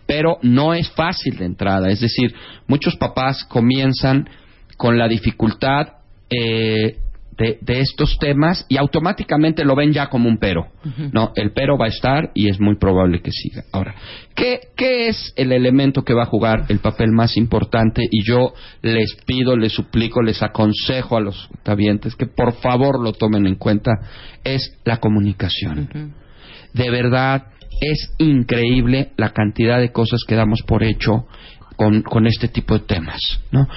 Pero 0.05 0.37
no 0.41 0.73
es 0.73 0.89
fácil 0.91 1.37
de 1.37 1.45
entrada. 1.45 1.89
Es 1.89 1.99
decir, 1.99 2.33
muchos 2.67 2.95
papás 2.95 3.43
comienzan 3.45 4.29
con 4.77 4.97
la 4.97 5.07
dificultad 5.07 5.87
eh, 6.29 6.97
de, 7.37 7.57
de 7.61 7.79
estos 7.79 8.17
temas 8.19 8.65
y 8.69 8.77
automáticamente 8.77 9.63
lo 9.63 9.75
ven 9.75 9.93
ya 9.93 10.07
como 10.07 10.29
un 10.29 10.37
pero. 10.37 10.67
No, 11.11 11.31
el 11.35 11.51
pero 11.51 11.77
va 11.77 11.85
a 11.85 11.89
estar 11.89 12.31
y 12.33 12.49
es 12.49 12.59
muy 12.59 12.77
probable 12.77 13.21
que 13.21 13.31
siga. 13.31 13.63
Ahora, 13.71 13.95
¿qué, 14.35 14.59
¿qué 14.75 15.07
es 15.07 15.33
el 15.35 15.51
elemento 15.51 16.03
que 16.03 16.13
va 16.13 16.23
a 16.23 16.27
jugar 16.27 16.65
el 16.69 16.79
papel 16.79 17.11
más 17.11 17.37
importante? 17.37 18.03
Y 18.09 18.23
yo 18.23 18.53
les 18.81 19.15
pido, 19.25 19.55
les 19.55 19.73
suplico, 19.73 20.21
les 20.21 20.43
aconsejo 20.43 21.17
a 21.17 21.21
los 21.21 21.49
tabientes 21.63 22.15
que 22.15 22.27
por 22.27 22.53
favor 22.53 23.01
lo 23.01 23.13
tomen 23.13 23.47
en 23.47 23.55
cuenta, 23.55 23.91
es 24.43 24.77
la 24.83 24.97
comunicación. 24.97 26.13
De 26.73 26.89
verdad, 26.89 27.47
es 27.81 28.13
increíble 28.17 29.11
la 29.17 29.31
cantidad 29.31 29.79
de 29.79 29.91
cosas 29.91 30.21
que 30.27 30.35
damos 30.35 30.61
por 30.63 30.83
hecho 30.83 31.27
con, 31.75 32.01
con 32.01 32.27
este 32.27 32.47
tipo 32.47 32.77
de 32.77 32.85
temas, 32.85 33.19
¿no? 33.51 33.67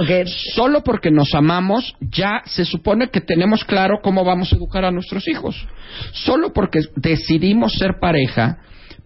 Solo 0.55 0.83
porque 0.83 1.11
nos 1.11 1.35
amamos, 1.35 1.95
ya 2.01 2.43
se 2.45 2.65
supone 2.65 3.09
que 3.09 3.21
tenemos 3.21 3.65
claro 3.65 4.01
cómo 4.03 4.25
vamos 4.25 4.53
a 4.53 4.57
educar 4.57 4.85
a 4.85 4.91
nuestros 4.91 5.29
hijos. 5.29 5.67
Solo 6.13 6.53
porque 6.53 6.81
decidimos 6.97 7.75
ser 7.75 7.95
pareja, 8.01 8.59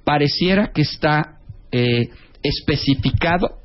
pareciera 0.04 0.70
que 0.72 0.82
está 0.82 1.38
eh, 1.72 2.08
especificado 2.42 3.60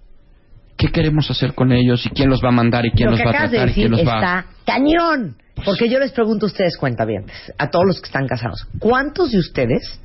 qué 0.77 0.89
queremos 0.89 1.29
hacer 1.31 1.53
con 1.53 1.71
ellos 1.71 2.05
y 2.05 2.09
quién 2.09 2.29
los 2.29 2.43
va 2.43 2.49
a 2.49 2.53
mandar 2.53 2.85
y 2.85 2.91
quién 2.91 3.07
Lo 3.07 3.11
los 3.11 3.21
va 3.21 3.25
a 3.25 3.29
acabas 3.29 3.51
de 3.51 3.57
tratar 3.57 3.71
y 3.71 3.73
quién 3.73 3.91
los 3.91 4.05
va 4.05 4.13
a... 4.13 4.39
está 4.39 4.45
cañón. 4.65 5.37
Porque 5.63 5.89
yo 5.89 5.99
les 5.99 6.11
pregunto 6.11 6.45
a 6.45 6.47
ustedes, 6.47 6.77
cuentavientes, 6.77 7.53
a 7.57 7.69
todos 7.69 7.85
los 7.85 8.01
que 8.01 8.07
están 8.07 8.27
casados, 8.27 8.67
¿cuántos 8.79 9.31
de 9.31 9.39
ustedes, 9.39 9.99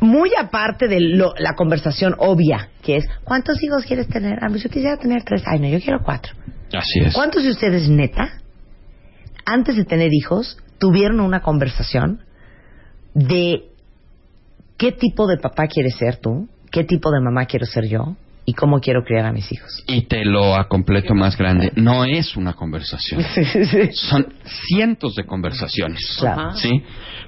muy 0.00 0.30
aparte 0.38 0.88
de 0.88 1.00
lo- 1.00 1.34
la 1.38 1.54
conversación 1.54 2.14
obvia, 2.18 2.68
que 2.82 2.96
es, 2.96 3.04
¿cuántos 3.24 3.62
hijos 3.62 3.84
quieres 3.84 4.08
tener? 4.08 4.38
Ah, 4.42 4.46
pues 4.48 4.62
yo 4.62 4.68
quisiera 4.70 4.96
tener 4.96 5.22
tres. 5.24 5.42
Ay, 5.46 5.60
no, 5.60 5.68
yo 5.68 5.80
quiero 5.80 6.00
cuatro. 6.02 6.32
Así 6.72 7.00
es. 7.04 7.14
¿Cuántos 7.14 7.42
de 7.42 7.50
ustedes, 7.50 7.88
neta, 7.88 8.40
antes 9.46 9.76
de 9.76 9.84
tener 9.84 10.10
hijos, 10.12 10.56
tuvieron 10.78 11.20
una 11.20 11.40
conversación 11.40 12.20
de 13.14 13.64
qué 14.76 14.92
tipo 14.92 15.26
de 15.26 15.36
papá 15.38 15.66
quieres 15.66 15.96
ser 15.96 16.16
tú, 16.16 16.48
qué 16.70 16.84
tipo 16.84 17.10
de 17.12 17.20
mamá 17.20 17.46
quiero 17.46 17.66
ser 17.66 17.86
yo 17.88 18.16
y 18.46 18.52
cómo 18.52 18.80
quiero 18.80 19.04
criar 19.04 19.26
a 19.26 19.32
mis 19.32 19.50
hijos? 19.50 19.84
Y 19.86 20.02
te 20.02 20.24
lo 20.24 20.54
a 20.54 20.68
completo 20.68 21.14
más 21.14 21.36
grande. 21.36 21.72
No 21.76 22.04
es 22.04 22.36
una 22.36 22.52
conversación. 22.52 23.22
Son 23.92 24.34
cientos 24.68 25.14
de 25.14 25.24
conversaciones. 25.24 26.16
Claro. 26.18 26.54
¿Sí? 26.54 26.82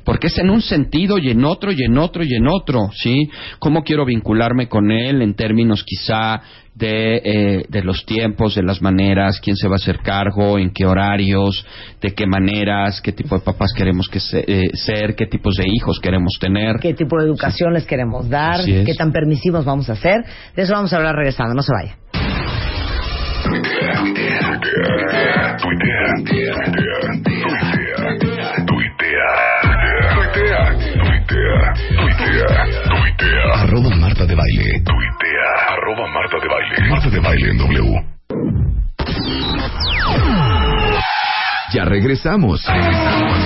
Porque 0.05 0.27
es 0.27 0.39
en 0.39 0.51
un 0.51 0.61
sentido 0.61 1.19
y 1.19 1.31
en 1.31 1.45
otro 1.45 1.73
y 1.73 1.83
en 1.83 1.97
otro 1.99 2.23
y 2.23 2.35
en 2.35 2.47
otro. 2.47 2.91
¿Sí? 2.95 3.29
¿Cómo 3.59 3.83
quiero 3.83 4.05
vincularme 4.05 4.69
con 4.69 4.91
él 4.91 5.23
en 5.23 5.35
términos 5.35 5.85
quizá 5.85 6.43
de, 6.77 7.17
eh, 7.25 7.65
de 7.69 7.83
los 7.83 8.05
tiempos, 8.05 8.55
de 8.55 8.63
las 8.63 8.83
maneras, 8.83 9.41
quién 9.43 9.57
se 9.57 9.67
va 9.67 9.75
a 9.75 9.77
hacer 9.77 10.01
cargo, 10.01 10.59
en 10.59 10.71
qué 10.71 10.85
horarios, 10.85 11.67
de 12.03 12.13
qué 12.15 12.27
maneras, 12.27 13.01
qué 13.01 13.13
tipo 13.13 13.35
de 13.39 13.45
papás 13.45 13.73
queremos 13.75 14.09
que 14.11 14.21
se- 14.21 14.45
eh, 14.47 14.71
ser, 14.75 15.15
qué 15.15 15.27
tipos 15.27 15.57
de 15.57 15.65
hijos 15.67 15.99
queremos 16.01 16.35
tener. 16.39 16.77
qué 16.81 16.93
tipo 16.93 17.19
de 17.19 17.25
educación 17.25 17.73
les 17.73 17.87
queremos 17.87 18.29
dar, 18.29 18.61
qué 18.65 18.95
tan 18.95 19.11
permisivos 19.11 19.65
vamos 19.65 19.89
a 19.89 19.97
ser. 19.97 20.23
De 20.55 20.63
eso 20.63 20.75
vamos 20.75 20.93
a 20.93 20.97
hablar 20.99 21.15
regresando, 21.17 21.55
no 21.55 21.63
se 21.63 21.73
vaya. 21.73 21.97
Tuitea, 23.45 24.03
tuitea, 24.03 25.57
tuitea, 25.57 25.57
tuitea, 25.57 26.55
tuitea, 26.63 28.19
tuitea, 28.19 28.67
tuitea. 28.67 29.46
Arroba 33.55 33.91
Marta 33.97 34.25
de 34.27 34.35
Baile. 34.35 34.83
Tuitea, 34.85 35.51
arroba 35.71 36.07
Marta 36.09 36.39
de 36.39 36.49
Baile. 36.49 36.89
Marta 36.89 37.11
de 37.11 37.21
Baile 37.21 37.51
en 37.51 37.59
W. 37.59 38.17
Ya 41.73 41.85
regresamos. 41.85 42.65
Regresamos. 42.65 43.39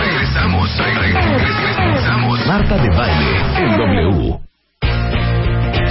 Regresamos. 0.00 0.78
Regresamos. 0.78 2.46
Marta 2.46 2.78
de 2.78 2.88
Baile 2.90 3.36
en 3.58 3.76
W. 3.76 4.45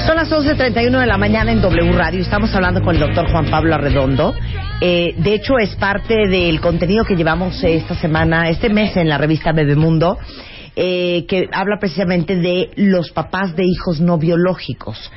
Son 0.05 0.17
las 0.17 0.29
11.31 0.29 0.99
de 0.99 1.07
la 1.07 1.17
mañana 1.17 1.51
en 1.51 1.61
W 1.61 1.91
Radio. 1.93 2.21
Estamos 2.21 2.53
hablando 2.53 2.83
con 2.83 2.93
el 2.93 3.01
doctor 3.01 3.27
Juan 3.31 3.49
Pablo 3.49 3.73
Arredondo. 3.73 4.35
Eh, 4.79 5.15
de 5.17 5.33
hecho, 5.33 5.57
es 5.57 5.75
parte 5.77 6.27
del 6.27 6.61
contenido 6.61 7.03
que 7.05 7.15
llevamos 7.15 7.63
eh, 7.63 7.77
esta 7.77 7.95
semana, 7.95 8.47
este 8.49 8.69
mes 8.69 8.95
en 8.97 9.09
la 9.09 9.17
revista 9.17 9.51
Bebemundo, 9.51 10.19
eh, 10.75 11.25
que 11.27 11.49
habla 11.51 11.79
precisamente 11.79 12.35
de 12.35 12.69
los 12.75 13.09
papás 13.09 13.55
de 13.55 13.65
hijos 13.65 13.99
no 13.99 14.19
biológicos 14.19 15.11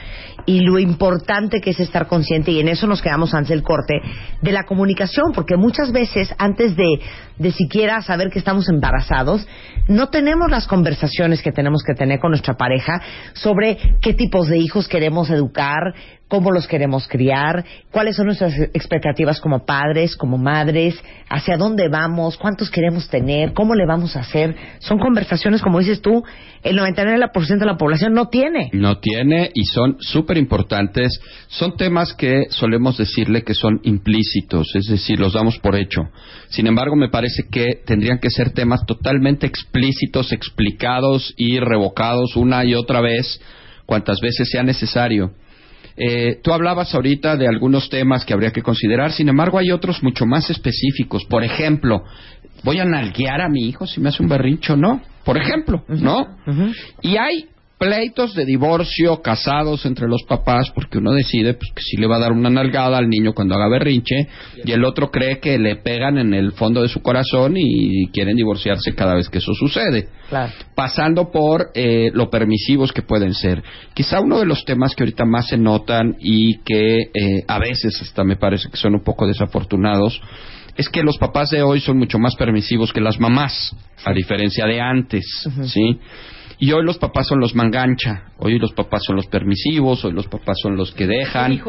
y 0.48 0.60
lo 0.60 0.78
importante 0.78 1.60
que 1.60 1.70
es 1.70 1.80
estar 1.80 2.06
consciente, 2.06 2.50
y 2.52 2.60
en 2.60 2.68
eso 2.68 2.86
nos 2.86 3.02
quedamos 3.02 3.34
antes 3.34 3.50
del 3.50 3.62
corte, 3.62 4.00
de 4.40 4.50
la 4.50 4.64
comunicación, 4.64 5.32
porque 5.34 5.58
muchas 5.58 5.92
veces 5.92 6.34
antes 6.38 6.74
de, 6.74 7.00
de 7.36 7.52
siquiera 7.52 8.00
saber 8.00 8.30
que 8.30 8.38
estamos 8.38 8.66
embarazados, 8.70 9.46
no 9.88 10.08
tenemos 10.08 10.50
las 10.50 10.66
conversaciones 10.66 11.42
que 11.42 11.52
tenemos 11.52 11.82
que 11.82 11.92
tener 11.92 12.18
con 12.18 12.30
nuestra 12.30 12.54
pareja 12.54 12.98
sobre 13.34 13.76
qué 14.00 14.14
tipos 14.14 14.48
de 14.48 14.56
hijos 14.56 14.88
queremos 14.88 15.28
educar, 15.28 15.92
cómo 16.28 16.52
los 16.52 16.66
queremos 16.66 17.08
criar, 17.08 17.64
cuáles 17.90 18.16
son 18.16 18.26
nuestras 18.26 18.54
expectativas 18.74 19.40
como 19.40 19.64
padres, 19.64 20.14
como 20.14 20.36
madres, 20.36 20.94
hacia 21.28 21.56
dónde 21.56 21.88
vamos, 21.88 22.36
cuántos 22.36 22.70
queremos 22.70 23.08
tener, 23.08 23.54
cómo 23.54 23.74
le 23.74 23.86
vamos 23.86 24.14
a 24.14 24.20
hacer. 24.20 24.54
Son 24.78 24.98
conversaciones, 24.98 25.62
como 25.62 25.78
dices 25.78 26.02
tú, 26.02 26.22
el 26.62 26.78
99% 26.78 27.58
de 27.58 27.66
la 27.66 27.76
población 27.76 28.12
no 28.12 28.28
tiene. 28.28 28.70
No 28.72 28.98
tiene 28.98 29.50
y 29.54 29.64
son 29.64 29.96
súper 30.00 30.36
importantes. 30.36 31.18
Son 31.48 31.76
temas 31.76 32.12
que 32.12 32.44
solemos 32.50 32.98
decirle 32.98 33.42
que 33.42 33.54
son 33.54 33.80
implícitos, 33.84 34.74
es 34.74 34.86
decir, 34.86 35.18
los 35.18 35.32
damos 35.32 35.58
por 35.58 35.76
hecho. 35.76 36.02
Sin 36.48 36.66
embargo, 36.66 36.94
me 36.94 37.08
parece 37.08 37.44
que 37.50 37.80
tendrían 37.86 38.18
que 38.18 38.30
ser 38.30 38.50
temas 38.50 38.84
totalmente 38.86 39.46
explícitos, 39.46 40.32
explicados 40.32 41.32
y 41.36 41.58
revocados 41.58 42.36
una 42.36 42.64
y 42.64 42.74
otra 42.74 43.00
vez, 43.00 43.40
cuantas 43.86 44.20
veces 44.20 44.50
sea 44.50 44.62
necesario. 44.62 45.32
Eh, 46.00 46.40
tú 46.42 46.52
hablabas 46.52 46.94
ahorita 46.94 47.36
de 47.36 47.48
algunos 47.48 47.90
temas 47.90 48.24
que 48.24 48.32
habría 48.32 48.52
que 48.52 48.62
considerar, 48.62 49.12
sin 49.12 49.28
embargo 49.28 49.58
hay 49.58 49.72
otros 49.72 50.02
mucho 50.02 50.26
más 50.26 50.48
específicos. 50.48 51.24
Por 51.24 51.42
ejemplo, 51.42 52.04
¿voy 52.62 52.78
a 52.78 52.84
nalguear 52.84 53.40
a 53.40 53.48
mi 53.48 53.68
hijo 53.68 53.86
si 53.86 54.00
me 54.00 54.10
hace 54.10 54.22
un 54.22 54.28
berrincho? 54.28 54.76
No. 54.76 55.00
Por 55.24 55.36
ejemplo, 55.36 55.84
¿no? 55.88 56.38
Y 57.02 57.16
hay 57.16 57.46
pleitos 57.78 58.34
de 58.34 58.44
divorcio 58.44 59.22
casados 59.22 59.86
entre 59.86 60.08
los 60.08 60.24
papás 60.24 60.70
porque 60.74 60.98
uno 60.98 61.12
decide 61.12 61.54
pues, 61.54 61.70
que 61.74 61.82
sí 61.82 61.96
le 61.96 62.08
va 62.08 62.16
a 62.16 62.20
dar 62.20 62.32
una 62.32 62.50
nalgada 62.50 62.98
al 62.98 63.08
niño 63.08 63.32
cuando 63.32 63.54
haga 63.54 63.68
berrinche 63.68 64.28
y 64.64 64.72
el 64.72 64.84
otro 64.84 65.10
cree 65.10 65.38
que 65.38 65.58
le 65.58 65.76
pegan 65.76 66.18
en 66.18 66.34
el 66.34 66.52
fondo 66.52 66.82
de 66.82 66.88
su 66.88 67.00
corazón 67.00 67.54
y 67.56 68.08
quieren 68.08 68.36
divorciarse 68.36 68.94
cada 68.94 69.14
vez 69.14 69.28
que 69.28 69.38
eso 69.38 69.54
sucede 69.54 70.08
Claro. 70.28 70.52
pasando 70.74 71.30
por 71.30 71.68
eh, 71.74 72.10
lo 72.12 72.28
permisivos 72.28 72.92
que 72.92 73.00
pueden 73.00 73.32
ser. 73.32 73.62
Quizá 73.94 74.20
uno 74.20 74.38
de 74.38 74.44
los 74.44 74.64
temas 74.66 74.94
que 74.94 75.04
ahorita 75.04 75.24
más 75.24 75.48
se 75.48 75.56
notan 75.56 76.16
y 76.20 76.58
que 76.58 76.98
eh, 77.14 77.44
a 77.46 77.58
veces 77.58 77.98
hasta 78.02 78.24
me 78.24 78.36
parece 78.36 78.68
que 78.68 78.76
son 78.76 78.94
un 78.94 79.02
poco 79.02 79.26
desafortunados 79.26 80.20
es 80.76 80.88
que 80.88 81.02
los 81.02 81.18
papás 81.18 81.50
de 81.50 81.62
hoy 81.62 81.80
son 81.80 81.98
mucho 81.98 82.18
más 82.18 82.36
permisivos 82.36 82.92
que 82.92 83.00
las 83.00 83.18
mamás, 83.18 83.74
a 84.04 84.12
diferencia 84.12 84.64
de 84.64 84.80
antes, 84.80 85.24
¿sí? 85.64 85.98
Y 86.60 86.72
hoy 86.72 86.84
los 86.84 86.98
papás 86.98 87.28
son 87.28 87.38
los 87.38 87.54
mangancha, 87.54 88.32
hoy 88.38 88.58
los 88.58 88.72
papás 88.72 89.02
son 89.06 89.14
los 89.16 89.26
permisivos, 89.26 90.04
hoy 90.04 90.12
los 90.12 90.26
papás 90.26 90.56
son 90.60 90.76
los 90.76 90.92
que 90.92 91.06
dejan. 91.06 91.60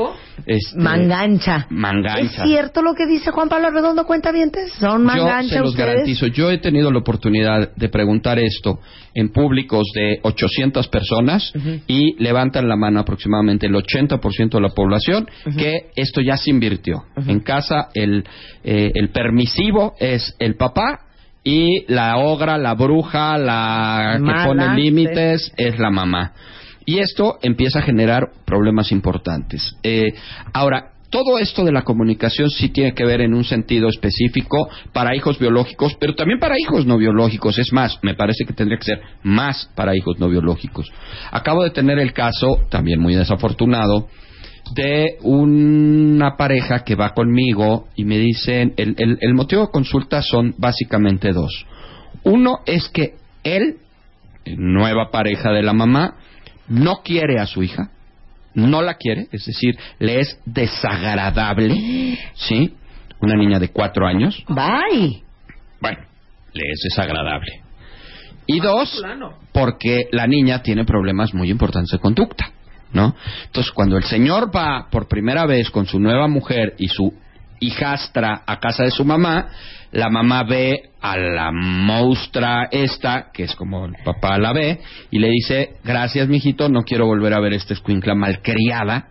Este, 0.48 0.80
Mangancha. 0.80 1.68
Mangancha. 1.70 2.44
¿Es 2.44 2.50
cierto 2.50 2.82
lo 2.82 2.96
que 2.96 3.06
dice 3.06 3.30
Juan 3.30 3.50
Pablo 3.50 3.70
Redondo 3.70 4.06
Cuentavientes? 4.06 4.72
¿Son 4.74 5.02
Yo 5.02 5.06
mangancha 5.06 5.56
se 5.56 5.60
los 5.60 5.70
ustedes? 5.70 5.88
garantizo. 5.90 6.28
Yo 6.28 6.50
he 6.50 6.58
tenido 6.58 6.92
la 6.92 7.00
oportunidad 7.00 7.76
de 7.76 7.90
preguntar 7.90 8.40
esto 8.40 8.80
en 9.14 9.30
públicos 9.30 9.84
de 9.94 10.20
800 10.24 10.88
personas 10.88 11.54
y 11.88 12.16
levantan 12.22 12.68
la 12.68 12.76
mano 12.76 13.00
aproximadamente 13.00 13.68
el 13.68 13.74
80% 13.76 14.50
de 14.50 14.62
la 14.62 14.70
población 14.70 15.28
que 15.56 15.92
esto 15.96 16.22
ya 16.22 16.36
se 16.36 16.50
invirtió. 16.50 17.04
En 17.28 17.42
casa 17.42 17.90
el, 17.94 18.24
eh, 18.64 18.92
el 18.96 19.10
permisivo 19.10 19.94
es 20.00 20.36
el 20.40 20.56
papá 20.56 21.02
y 21.44 21.86
la 21.92 22.18
ogra, 22.18 22.58
la 22.58 22.74
bruja, 22.74 23.38
la 23.38 24.18
Mala, 24.20 24.42
que 24.42 24.48
pone 24.48 24.76
límites 24.76 25.54
es 25.58 25.80
la 25.80 25.90
mamá. 25.90 26.34
Y 26.86 27.00
esto 27.00 27.38
empieza 27.42 27.80
a 27.80 27.84
generar 27.84 28.32
problemas 28.46 28.92
importantes. 28.92 29.76
Eh, 29.84 30.14
ahora, 30.54 30.94
todo 31.10 31.40
esto 31.40 31.64
de 31.64 31.72
la 31.72 31.84
comunicación 31.84 32.50
sí 32.50 32.70
tiene 32.70 32.94
que 32.94 33.06
ver 33.06 33.22
en 33.22 33.34
un 33.34 33.44
sentido 33.44 33.90
específico 33.90 34.70
para 34.94 35.16
hijos 35.16 35.40
biológicos, 35.40 35.96
pero 36.00 36.14
también 36.14 36.40
para 36.40 36.60
hijos 36.60 36.86
no 36.86 36.98
biológicos. 36.98 37.58
Es 37.58 37.74
más, 37.74 37.98
me 38.04 38.14
parece 38.14 38.46
que 38.46 38.54
tendría 38.54 38.78
que 38.78 38.86
ser 38.86 39.02
más 39.24 39.70
para 39.76 39.96
hijos 39.96 40.20
no 40.20 40.30
biológicos. 40.30 40.92
Acabo 41.32 41.64
de 41.64 41.72
tener 41.72 42.00
el 42.00 42.14
caso, 42.14 42.60
también 42.70 43.00
muy 43.00 43.16
desafortunado, 43.16 44.08
de 44.76 45.18
una 45.22 46.36
pareja 46.38 46.84
que 46.84 46.96
va 46.96 47.14
conmigo 47.14 47.88
y 47.96 48.06
me 48.06 48.18
dicen, 48.18 48.74
el, 48.78 48.96
el- 48.98 49.18
el 49.22 49.34
motivo 49.34 49.64
de 49.66 49.72
consulta 49.72 50.22
son 50.22 50.54
básicamente 50.58 51.32
dos. 51.34 51.66
Uno 52.24 52.60
es 52.66 52.90
que 52.90 53.16
él, 53.44 53.78
nueva 54.58 55.12
pareja 55.12 55.52
de 55.52 55.64
la 55.64 55.74
mamá, 55.74 56.16
no 56.68 56.98
quiere 57.04 57.40
a 57.40 57.46
su 57.46 57.64
hija, 57.64 57.90
no 58.54 58.82
la 58.82 58.96
quiere, 58.96 59.28
es 59.32 59.46
decir, 59.46 59.76
le 60.00 60.20
es 60.20 60.40
desagradable, 60.46 62.18
¿sí? 62.36 62.74
una 63.22 63.36
niña 63.36 63.60
de 63.60 63.70
cuatro 63.70 64.06
años, 64.08 64.44
Bye. 64.48 65.24
bueno, 65.82 66.00
le 66.54 66.64
es 66.72 66.80
desagradable. 66.84 67.62
Y 68.48 68.60
dos, 68.60 69.02
porque 69.54 70.08
la 70.12 70.26
niña 70.26 70.62
tiene 70.64 70.84
problemas 70.86 71.34
muy 71.34 71.50
importantes 71.52 71.92
de 71.92 72.00
conducta, 72.00 72.52
¿no? 72.92 73.16
Entonces, 73.46 73.72
cuando 73.72 73.98
el 73.98 74.04
señor 74.04 74.56
va 74.56 74.88
por 74.90 75.08
primera 75.08 75.46
vez 75.46 75.70
con 75.70 75.86
su 75.86 76.00
nueva 76.00 76.28
mujer 76.28 76.76
y 76.78 76.88
su 76.88 77.14
hijastra 77.60 78.44
a 78.46 78.60
casa 78.60 78.84
de 78.84 78.92
su 78.92 79.06
mamá, 79.06 79.48
la 79.92 80.10
mamá 80.10 80.44
ve 80.44 80.92
a 81.02 81.18
la 81.18 81.52
monstrua 81.52 82.68
esta, 82.72 83.32
que 83.34 83.44
es 83.44 83.56
como 83.56 83.86
el 83.86 83.96
papá 84.04 84.38
la 84.38 84.54
ve, 84.54 84.80
y 85.12 85.20
le 85.20 85.30
dice, 85.30 85.78
gracias, 85.84 86.28
mijito, 86.28 86.70
no 86.70 86.84
quiero 86.84 87.06
volver 87.06 87.34
a 87.34 87.40
ver 87.40 87.54
esta 87.54 87.74
escuincla 87.74 88.16
malcriada 88.16 89.10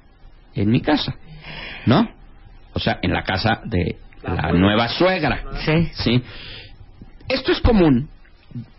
en 0.55 0.71
mi 0.71 0.81
casa, 0.81 1.15
¿no? 1.87 2.09
O 2.75 2.79
sea, 2.79 2.99
en 3.03 3.13
la 3.13 3.23
casa 3.23 3.61
de 3.65 3.97
la 4.23 4.53
nueva 4.53 4.89
suegra. 4.89 5.43
Sí. 5.65 5.89
¿sí? 5.93 6.23
Esto 7.29 7.53
es 7.53 7.61
común 7.61 8.09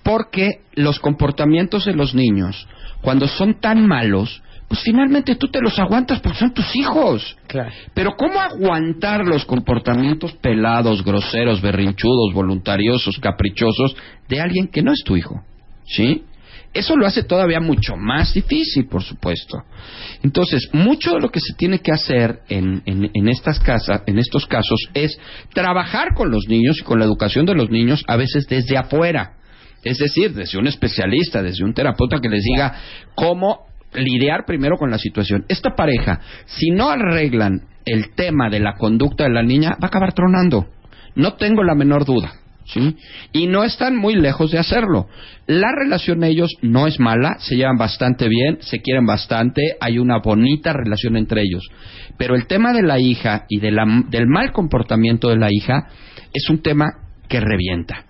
porque 0.04 0.62
los 0.74 1.00
comportamientos 1.00 1.86
de 1.86 1.94
los 1.94 2.16
niños, 2.16 2.68
cuando 3.02 3.28
son 3.28 3.60
tan 3.60 3.86
malos, 3.88 4.42
pues 4.70 4.82
finalmente 4.84 5.36
tú 5.36 5.48
te 5.48 5.60
los 5.60 5.78
aguantas 5.80 6.20
porque 6.20 6.38
son 6.38 6.54
tus 6.54 6.76
hijos. 6.76 7.36
Claro. 7.48 7.72
Pero 7.96 8.12
¿cómo 8.16 8.40
aguantar 8.40 9.26
los 9.26 9.44
comportamientos 9.44 10.34
pelados, 10.34 11.04
groseros, 11.04 11.60
berrinchudos, 11.60 12.34
voluntariosos, 12.34 13.18
caprichosos 13.20 13.96
de 14.30 14.40
alguien 14.40 14.68
que 14.68 14.84
no 14.84 14.94
es 14.94 15.04
tu 15.04 15.18
hijo? 15.18 15.44
¿Sí? 15.86 16.24
Eso 16.72 16.96
lo 16.96 17.08
hace 17.08 17.24
todavía 17.24 17.60
mucho 17.60 17.96
más 17.98 18.32
difícil, 18.32 18.86
por 18.86 19.02
supuesto. 19.02 19.58
Entonces, 20.22 20.70
mucho 20.72 21.16
de 21.16 21.20
lo 21.20 21.32
que 21.32 21.40
se 21.40 21.56
tiene 21.56 21.80
que 21.80 21.92
hacer 21.92 22.42
en, 22.48 22.84
en, 22.86 23.10
en 23.12 23.28
estas 23.28 23.60
casas, 23.60 24.04
en 24.06 24.20
estos 24.20 24.46
casos, 24.46 24.80
es 24.94 25.20
trabajar 25.52 26.14
con 26.14 26.30
los 26.30 26.48
niños 26.48 26.78
y 26.80 26.84
con 26.84 27.00
la 27.00 27.06
educación 27.06 27.48
de 27.48 27.56
los 27.56 27.72
niños, 27.72 28.04
a 28.08 28.18
veces 28.18 28.46
desde 28.48 28.78
afuera. 28.78 29.34
Es 29.84 29.98
decir, 29.98 30.36
desde 30.36 30.60
un 30.60 30.68
especialista, 30.68 31.42
desde 31.42 31.64
un 31.64 31.74
terapeuta 31.74 32.20
que 32.20 32.30
les 32.30 32.44
diga 32.44 32.76
cómo 33.16 33.69
lidiar 33.94 34.46
primero 34.46 34.78
con 34.78 34.92
la 34.92 34.98
situación. 34.98 35.46
Esta 35.48 35.76
pareja, 35.76 36.20
si 36.46 36.72
no 36.72 36.90
arreglan 36.90 37.62
el 37.86 38.14
tema 38.16 38.50
de 38.50 38.60
la 38.60 38.76
conducta 38.76 39.24
de 39.24 39.32
la 39.32 39.44
niña, 39.44 39.72
va 39.72 39.86
a 39.86 39.88
acabar 39.88 40.14
tronando. 40.14 40.68
No 41.16 41.34
tengo 41.34 41.64
la 41.64 41.76
menor 41.76 42.06
duda. 42.06 42.34
¿Sí? 42.66 42.96
Y 43.32 43.48
no 43.48 43.64
están 43.64 43.96
muy 43.96 44.14
lejos 44.14 44.52
de 44.52 44.60
hacerlo. 44.60 45.08
La 45.48 45.72
relación 45.72 46.24
ellos 46.24 46.56
no 46.62 46.86
es 46.86 47.00
mala, 47.00 47.38
se 47.40 47.56
llevan 47.56 47.80
bastante 47.80 48.28
bien, 48.28 48.60
se 48.62 48.80
quieren 48.84 49.08
bastante, 49.08 49.76
hay 49.82 49.98
una 49.98 50.20
bonita 50.20 50.72
relación 50.72 51.18
entre 51.18 51.42
ellos. 51.42 51.68
Pero 52.20 52.36
el 52.36 52.46
tema 52.46 52.72
de 52.72 52.84
la 52.84 53.00
hija 53.00 53.46
y 53.50 53.60
de 53.60 53.72
del 54.10 54.28
mal 54.28 54.52
comportamiento 54.52 55.30
de 55.30 55.38
la 55.38 55.48
hija 55.52 55.88
es 56.32 56.48
un 56.52 56.62
tema 56.62 56.92
que 57.28 57.40
revienta. 57.40 58.06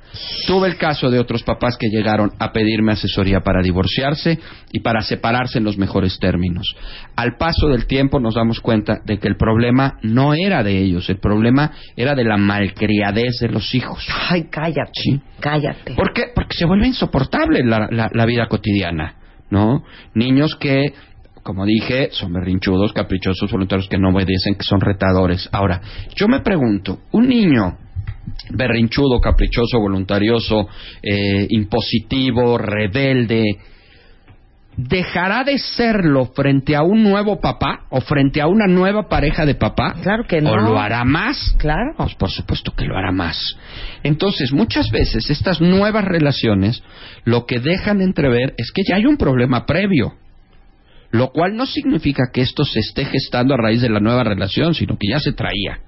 Tuve 0.47 0.67
el 0.67 0.77
caso 0.77 1.09
de 1.09 1.19
otros 1.19 1.43
papás 1.43 1.77
que 1.79 1.89
llegaron 1.89 2.31
a 2.39 2.51
pedirme 2.51 2.93
asesoría 2.93 3.41
para 3.41 3.61
divorciarse 3.61 4.39
y 4.71 4.79
para 4.79 5.01
separarse 5.01 5.59
en 5.59 5.63
los 5.63 5.77
mejores 5.77 6.17
términos. 6.19 6.75
Al 7.15 7.37
paso 7.37 7.67
del 7.67 7.85
tiempo 7.85 8.19
nos 8.19 8.35
damos 8.35 8.59
cuenta 8.59 8.99
de 9.05 9.19
que 9.19 9.27
el 9.27 9.37
problema 9.37 9.97
no 10.01 10.33
era 10.33 10.63
de 10.63 10.77
ellos, 10.77 11.09
el 11.09 11.19
problema 11.19 11.71
era 11.95 12.15
de 12.15 12.23
la 12.23 12.37
malcriadez 12.37 13.39
de 13.39 13.49
los 13.49 13.73
hijos. 13.75 14.05
Ay, 14.29 14.47
cállate. 14.49 14.91
Sí. 14.93 15.21
Cállate. 15.39 15.93
¿Por 15.93 16.13
qué? 16.13 16.23
Porque 16.33 16.55
se 16.57 16.65
vuelve 16.65 16.87
insoportable 16.87 17.63
la, 17.63 17.87
la- 17.91 18.09
la 18.11 18.25
vida 18.25 18.47
cotidiana, 18.47 19.15
¿no? 19.49 19.83
Niños 20.15 20.55
que, 20.59 20.93
como 21.43 21.65
dije, 21.65 22.09
son 22.11 22.33
berrinchudos, 22.33 22.93
caprichosos, 22.93 23.51
voluntarios 23.51 23.87
que 23.87 23.97
no 23.97 24.09
obedecen, 24.09 24.55
que 24.55 24.63
son 24.63 24.81
retadores. 24.81 25.47
Ahora, 25.51 25.81
yo 26.15 26.27
me 26.27 26.39
pregunto, 26.41 26.99
un 27.11 27.27
niño 27.27 27.77
berrinchudo, 28.51 29.19
caprichoso, 29.19 29.79
voluntarioso, 29.79 30.67
eh, 31.01 31.47
impositivo, 31.49 32.57
rebelde, 32.57 33.43
¿dejará 34.87 35.43
de 35.43 35.57
serlo 35.57 36.27
frente 36.27 36.75
a 36.75 36.83
un 36.83 37.03
nuevo 37.03 37.39
papá 37.41 37.85
o 37.89 37.99
frente 37.99 38.41
a 38.41 38.47
una 38.47 38.65
nueva 38.65 39.09
pareja 39.09 39.45
de 39.45 39.55
papá? 39.55 39.95
Claro 40.01 40.23
que 40.25 40.41
no. 40.41 40.51
¿O 40.51 40.57
lo 40.57 40.79
hará 40.79 41.03
más? 41.03 41.55
Claro. 41.57 41.93
Pues 41.97 42.15
por 42.15 42.29
supuesto 42.29 42.73
que 42.75 42.85
lo 42.85 42.97
hará 42.97 43.11
más. 43.11 43.57
Entonces, 44.03 44.53
muchas 44.53 44.89
veces 44.91 45.29
estas 45.29 45.59
nuevas 45.59 46.05
relaciones 46.05 46.81
lo 47.25 47.45
que 47.45 47.59
dejan 47.59 48.01
entrever 48.01 48.53
es 48.57 48.71
que 48.71 48.83
ya 48.87 48.95
hay 48.95 49.05
un 49.05 49.17
problema 49.17 49.65
previo. 49.65 50.13
Lo 51.11 51.31
cual 51.31 51.55
no 51.55 51.65
significa 51.65 52.25
que 52.31 52.41
esto 52.41 52.63
se 52.63 52.79
esté 52.79 53.03
gestando 53.05 53.55
a 53.55 53.57
raíz 53.57 53.81
de 53.81 53.89
la 53.89 53.99
nueva 53.99 54.23
relación, 54.23 54.75
sino 54.75 54.95
que 54.97 55.09
ya 55.09 55.19
se 55.19 55.33
traía. 55.33 55.79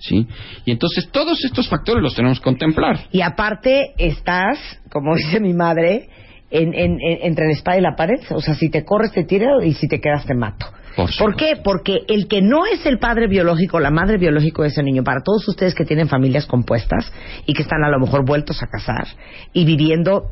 ¿Sí? 0.00 0.26
Y 0.64 0.72
entonces 0.72 1.08
todos 1.12 1.44
estos 1.44 1.68
factores 1.68 2.02
los 2.02 2.14
tenemos 2.14 2.38
que 2.40 2.44
contemplar. 2.44 3.00
Y 3.12 3.20
aparte 3.20 3.92
estás, 3.98 4.58
como 4.90 5.14
dice 5.16 5.38
mi 5.40 5.52
madre, 5.52 6.08
en, 6.50 6.74
en- 6.74 6.98
en- 7.00 7.18
entre 7.22 7.46
la 7.46 7.52
espada 7.52 7.78
y 7.78 7.82
la 7.82 7.94
pared. 7.96 8.18
O 8.30 8.40
sea, 8.40 8.54
si 8.54 8.70
te 8.70 8.84
corres 8.84 9.12
te 9.12 9.24
tiro 9.24 9.62
y 9.62 9.74
si 9.74 9.86
te 9.88 10.00
quedas 10.00 10.24
te 10.26 10.34
mato. 10.34 10.66
Por 10.96 11.08
¿Por 11.18 11.36
qué? 11.36 11.52
Porque 11.62 11.98
el 12.08 12.26
que 12.26 12.42
no 12.42 12.66
es 12.66 12.84
el 12.84 12.98
padre 12.98 13.28
biológico, 13.28 13.78
la 13.78 13.90
madre 13.92 14.18
biológico 14.18 14.62
de 14.62 14.68
ese 14.68 14.82
niño, 14.82 15.04
para 15.04 15.20
todos 15.22 15.46
ustedes 15.46 15.74
que 15.74 15.84
tienen 15.84 16.08
familias 16.08 16.46
compuestas 16.46 17.12
y 17.46 17.52
que 17.54 17.62
están 17.62 17.84
a 17.84 17.88
lo 17.90 18.00
mejor 18.00 18.24
vueltos 18.26 18.60
a 18.62 18.66
casar 18.66 19.06
y 19.52 19.64
viviendo 19.64 20.30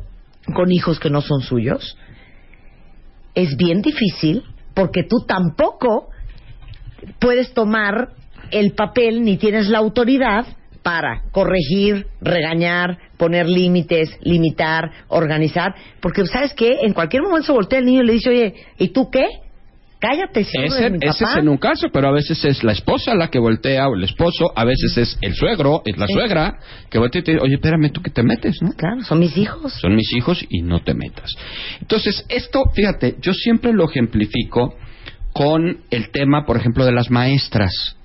con 0.53 0.71
hijos 0.71 0.99
que 0.99 1.09
no 1.09 1.21
son 1.21 1.41
suyos, 1.41 1.97
es 3.35 3.55
bien 3.55 3.81
difícil 3.81 4.43
porque 4.73 5.03
tú 5.03 5.25
tampoco 5.25 6.09
puedes 7.19 7.53
tomar 7.53 8.09
el 8.51 8.73
papel 8.73 9.23
ni 9.23 9.37
tienes 9.37 9.67
la 9.67 9.79
autoridad 9.79 10.45
para 10.83 11.23
corregir, 11.31 12.07
regañar, 12.21 12.97
poner 13.17 13.47
límites, 13.47 14.17
limitar, 14.21 14.89
organizar, 15.09 15.75
porque 15.99 16.25
sabes 16.25 16.53
qué, 16.53 16.79
en 16.81 16.93
cualquier 16.93 17.23
momento 17.23 17.47
se 17.47 17.51
voltea 17.51 17.79
el 17.79 17.85
niño 17.85 18.03
y 18.03 18.05
le 18.07 18.13
dice, 18.13 18.29
oye, 18.29 18.53
¿y 18.77 18.87
tú 18.89 19.09
qué? 19.11 19.27
Cállate, 19.99 20.45
si 20.45 20.57
Ese, 20.57 20.79
eres 20.85 20.91
mi 20.93 20.97
ese 21.01 21.25
papá. 21.25 21.33
es 21.33 21.39
en 21.43 21.49
un 21.49 21.57
caso, 21.57 21.87
pero 21.91 22.07
a 22.07 22.11
veces 22.13 22.45
es 22.45 22.63
la 22.63 22.71
esposa 22.71 23.13
la 23.15 23.27
que 23.27 23.37
voltea 23.37 23.89
o 23.89 23.95
el 23.95 24.03
esposo, 24.05 24.49
a 24.55 24.63
veces 24.63 24.97
es 24.97 25.17
el 25.21 25.35
suegro, 25.35 25.81
es 25.83 25.97
la 25.97 26.07
suegra, 26.07 26.57
que 26.89 26.97
voltea 26.99 27.19
y 27.19 27.23
te 27.25 27.31
dice, 27.33 27.43
oye, 27.43 27.55
espérame, 27.55 27.91
tú 27.91 28.01
que 28.01 28.09
te 28.09 28.23
metes, 28.23 28.61
¿no? 28.61 28.71
Claro, 28.71 29.03
son 29.03 29.19
mis 29.19 29.35
hijos. 29.35 29.73
Son 29.73 29.93
mis 29.93 30.13
hijos 30.13 30.45
y 30.49 30.61
no 30.61 30.79
te 30.83 30.93
metas. 30.93 31.29
Entonces, 31.81 32.25
esto, 32.29 32.63
fíjate, 32.73 33.17
yo 33.21 33.33
siempre 33.33 33.73
lo 33.73 33.89
ejemplifico 33.89 34.73
con 35.33 35.79
el 35.91 36.11
tema, 36.11 36.45
por 36.45 36.55
ejemplo, 36.55 36.85
de 36.85 36.93
las 36.93 37.11
maestras. 37.11 37.97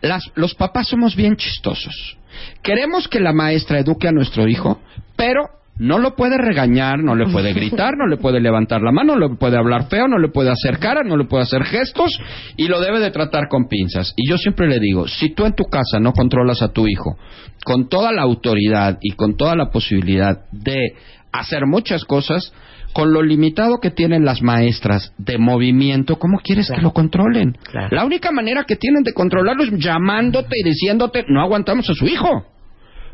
Las, 0.00 0.24
los 0.34 0.54
papás 0.54 0.88
somos 0.88 1.16
bien 1.16 1.36
chistosos. 1.36 2.16
Queremos 2.62 3.08
que 3.08 3.20
la 3.20 3.32
maestra 3.32 3.78
eduque 3.78 4.08
a 4.08 4.12
nuestro 4.12 4.46
hijo, 4.48 4.80
pero 5.16 5.48
no 5.78 5.98
lo 5.98 6.16
puede 6.16 6.38
regañar, 6.38 6.98
no 6.98 7.14
le 7.14 7.26
puede 7.26 7.52
gritar, 7.54 7.96
no 7.96 8.06
le 8.06 8.16
puede 8.16 8.40
levantar 8.40 8.82
la 8.82 8.92
mano, 8.92 9.16
no 9.16 9.28
le 9.28 9.36
puede 9.36 9.58
hablar 9.58 9.88
feo, 9.88 10.08
no 10.08 10.18
le 10.18 10.28
puede 10.28 10.50
hacer 10.50 10.78
cara, 10.78 11.02
no 11.02 11.16
le 11.16 11.24
puede 11.24 11.44
hacer 11.44 11.64
gestos 11.64 12.18
y 12.56 12.68
lo 12.68 12.80
debe 12.80 13.00
de 13.00 13.10
tratar 13.10 13.48
con 13.48 13.68
pinzas. 13.68 14.12
Y 14.16 14.28
yo 14.28 14.38
siempre 14.38 14.68
le 14.68 14.80
digo, 14.80 15.06
si 15.08 15.34
tú 15.34 15.44
en 15.44 15.54
tu 15.54 15.64
casa 15.64 15.98
no 16.00 16.12
controlas 16.12 16.62
a 16.62 16.72
tu 16.72 16.86
hijo 16.86 17.18
con 17.64 17.88
toda 17.88 18.12
la 18.12 18.22
autoridad 18.22 18.98
y 19.02 19.12
con 19.12 19.36
toda 19.36 19.56
la 19.56 19.70
posibilidad 19.70 20.44
de 20.52 20.94
hacer 21.32 21.66
muchas 21.66 22.04
cosas, 22.04 22.52
con 22.96 23.12
lo 23.12 23.22
limitado 23.22 23.78
que 23.78 23.90
tienen 23.90 24.24
las 24.24 24.40
maestras 24.40 25.12
de 25.18 25.36
movimiento, 25.36 26.18
¿cómo 26.18 26.38
quieres 26.38 26.70
que 26.74 26.80
lo 26.80 26.94
controlen? 26.94 27.52
Claro. 27.70 27.94
La 27.94 28.06
única 28.06 28.32
manera 28.32 28.64
que 28.64 28.76
tienen 28.76 29.02
de 29.02 29.12
controlarlo 29.12 29.64
es 29.64 29.72
llamándote 29.72 30.54
y 30.54 30.64
diciéndote, 30.64 31.26
no 31.28 31.42
aguantamos 31.42 31.90
a 31.90 31.92
su 31.92 32.06
hijo. 32.06 32.46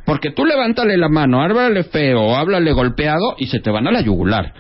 Porque 0.07 0.31
tú 0.31 0.45
levántale 0.45 0.97
la 0.97 1.09
mano, 1.09 1.43
háblale 1.43 1.83
feo, 1.83 2.37
háblale 2.37 2.73
golpeado 2.73 3.35
y 3.39 3.47
se 3.47 3.59
te 3.59 3.73
van 3.73 3.89
a 3.89 3.91
la 3.91 4.03
yugular. 4.03 4.55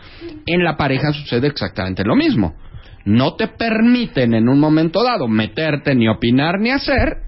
En 0.44 0.64
la 0.64 0.76
pareja 0.76 1.12
sucede 1.12 1.46
exactamente 1.46 2.02
lo 2.02 2.16
mismo. 2.16 2.56
No 3.04 3.36
te 3.36 3.46
permiten 3.46 4.34
en 4.34 4.48
un 4.48 4.58
momento 4.58 5.04
dado 5.04 5.28
meterte 5.28 5.94
ni 5.94 6.08
opinar 6.08 6.58
ni 6.58 6.70
hacer, 6.70 7.18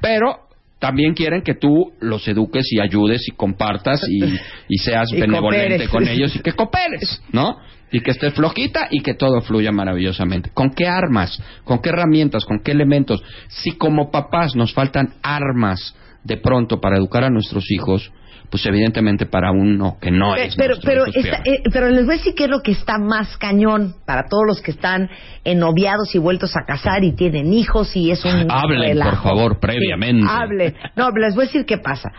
pero 0.00 0.45
también 0.78 1.14
quieren 1.14 1.42
que 1.42 1.54
tú 1.54 1.92
los 2.00 2.26
eduques 2.28 2.66
y 2.70 2.80
ayudes 2.80 3.26
y 3.28 3.32
compartas 3.32 4.00
y, 4.08 4.22
y 4.68 4.78
seas 4.78 5.08
Y 5.12 5.20
benevolente 5.20 5.86
cooperes. 5.86 5.88
con 5.88 6.08
ellos 6.08 6.36
y 6.36 6.40
que 6.40 6.52
cooperes, 6.52 7.22
¿no? 7.32 7.56
Y 7.92 8.00
que 8.00 8.10
estés 8.10 8.34
flojita 8.34 8.88
y 8.90 9.00
que 9.00 9.14
todo 9.14 9.40
fluya 9.40 9.70
maravillosamente. 9.72 10.50
¿Con 10.52 10.70
qué 10.70 10.86
armas? 10.88 11.40
¿Con 11.64 11.80
qué 11.80 11.90
herramientas? 11.90 12.44
¿Con 12.44 12.60
qué 12.60 12.72
elementos? 12.72 13.22
Si 13.48 13.72
como 13.72 14.10
papás 14.10 14.56
nos 14.56 14.74
faltan 14.74 15.14
armas 15.22 15.94
de 16.24 16.36
pronto 16.36 16.80
para 16.80 16.96
educar 16.96 17.22
a 17.24 17.30
nuestros 17.30 17.70
hijos, 17.70 18.10
pues 18.50 18.64
evidentemente 18.66 19.26
para 19.26 19.50
uno 19.50 19.98
que 20.00 20.10
no 20.10 20.34
es. 20.36 20.54
pero, 20.56 20.76
pero, 20.82 21.04
está- 21.06 21.42
eh, 21.44 21.62
pero 21.72 21.88
les 21.90 22.04
voy 22.06 22.14
a 22.14 22.18
decir 22.18 22.34
qué 22.34 22.44
es 22.44 22.50
lo 22.50 22.60
que 22.60 22.72
está 22.72 22.98
más 22.98 23.36
cañón 23.36 23.94
para 24.06 24.24
todos 24.28 24.44
los 24.46 24.60
que 24.62 24.70
están 24.70 25.08
ennoviados 25.44 26.14
y 26.14 26.18
vueltos 26.18 26.56
a 26.56 26.64
casar 26.66 27.04
y 27.04 27.12
tienen 27.12 27.52
hijos 27.52 27.94
y 27.96 28.10
es 28.10 28.24
un 28.24 28.50
Hablen, 28.50 28.80
relajo. 28.82 29.10
por 29.10 29.22
favor, 29.22 29.60
previamente. 29.60 30.22
Sí, 30.22 30.28
hablen. 30.32 30.74
No, 30.94 31.10
les 31.10 31.34
voy 31.34 31.44
a 31.44 31.46
decir 31.46 31.66
qué 31.66 31.78
pasa. 31.78 32.10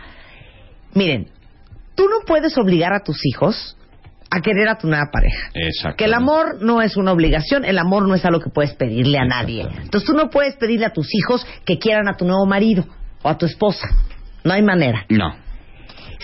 Miren, 0.94 1.28
tú 1.94 2.04
no 2.04 2.24
puedes 2.26 2.56
obligar 2.58 2.92
a 2.92 3.00
tus 3.04 3.18
hijos 3.26 3.76
a 4.30 4.40
querer 4.42 4.68
a 4.68 4.76
tu 4.76 4.86
nueva 4.88 5.06
pareja. 5.10 5.48
Exacto. 5.54 5.96
Que 5.96 6.04
el 6.04 6.12
amor 6.14 6.58
no 6.60 6.82
es 6.82 6.96
una 6.98 7.12
obligación, 7.12 7.64
el 7.64 7.78
amor 7.78 8.06
no 8.06 8.14
es 8.14 8.24
algo 8.26 8.40
que 8.40 8.50
puedes 8.50 8.74
pedirle 8.74 9.18
a 9.18 9.24
nadie. 9.24 9.62
Entonces 9.62 10.04
tú 10.06 10.12
no 10.14 10.28
puedes 10.28 10.56
pedirle 10.56 10.84
a 10.86 10.92
tus 10.92 11.08
hijos 11.14 11.46
que 11.64 11.78
quieran 11.78 12.08
a 12.08 12.16
tu 12.16 12.24
nuevo 12.26 12.44
marido. 12.46 12.84
o 13.22 13.28
a 13.28 13.36
tu 13.38 13.46
esposa. 13.46 13.88
No 14.44 14.52
hay 14.52 14.62
manera. 14.62 15.04
No. 15.08 15.34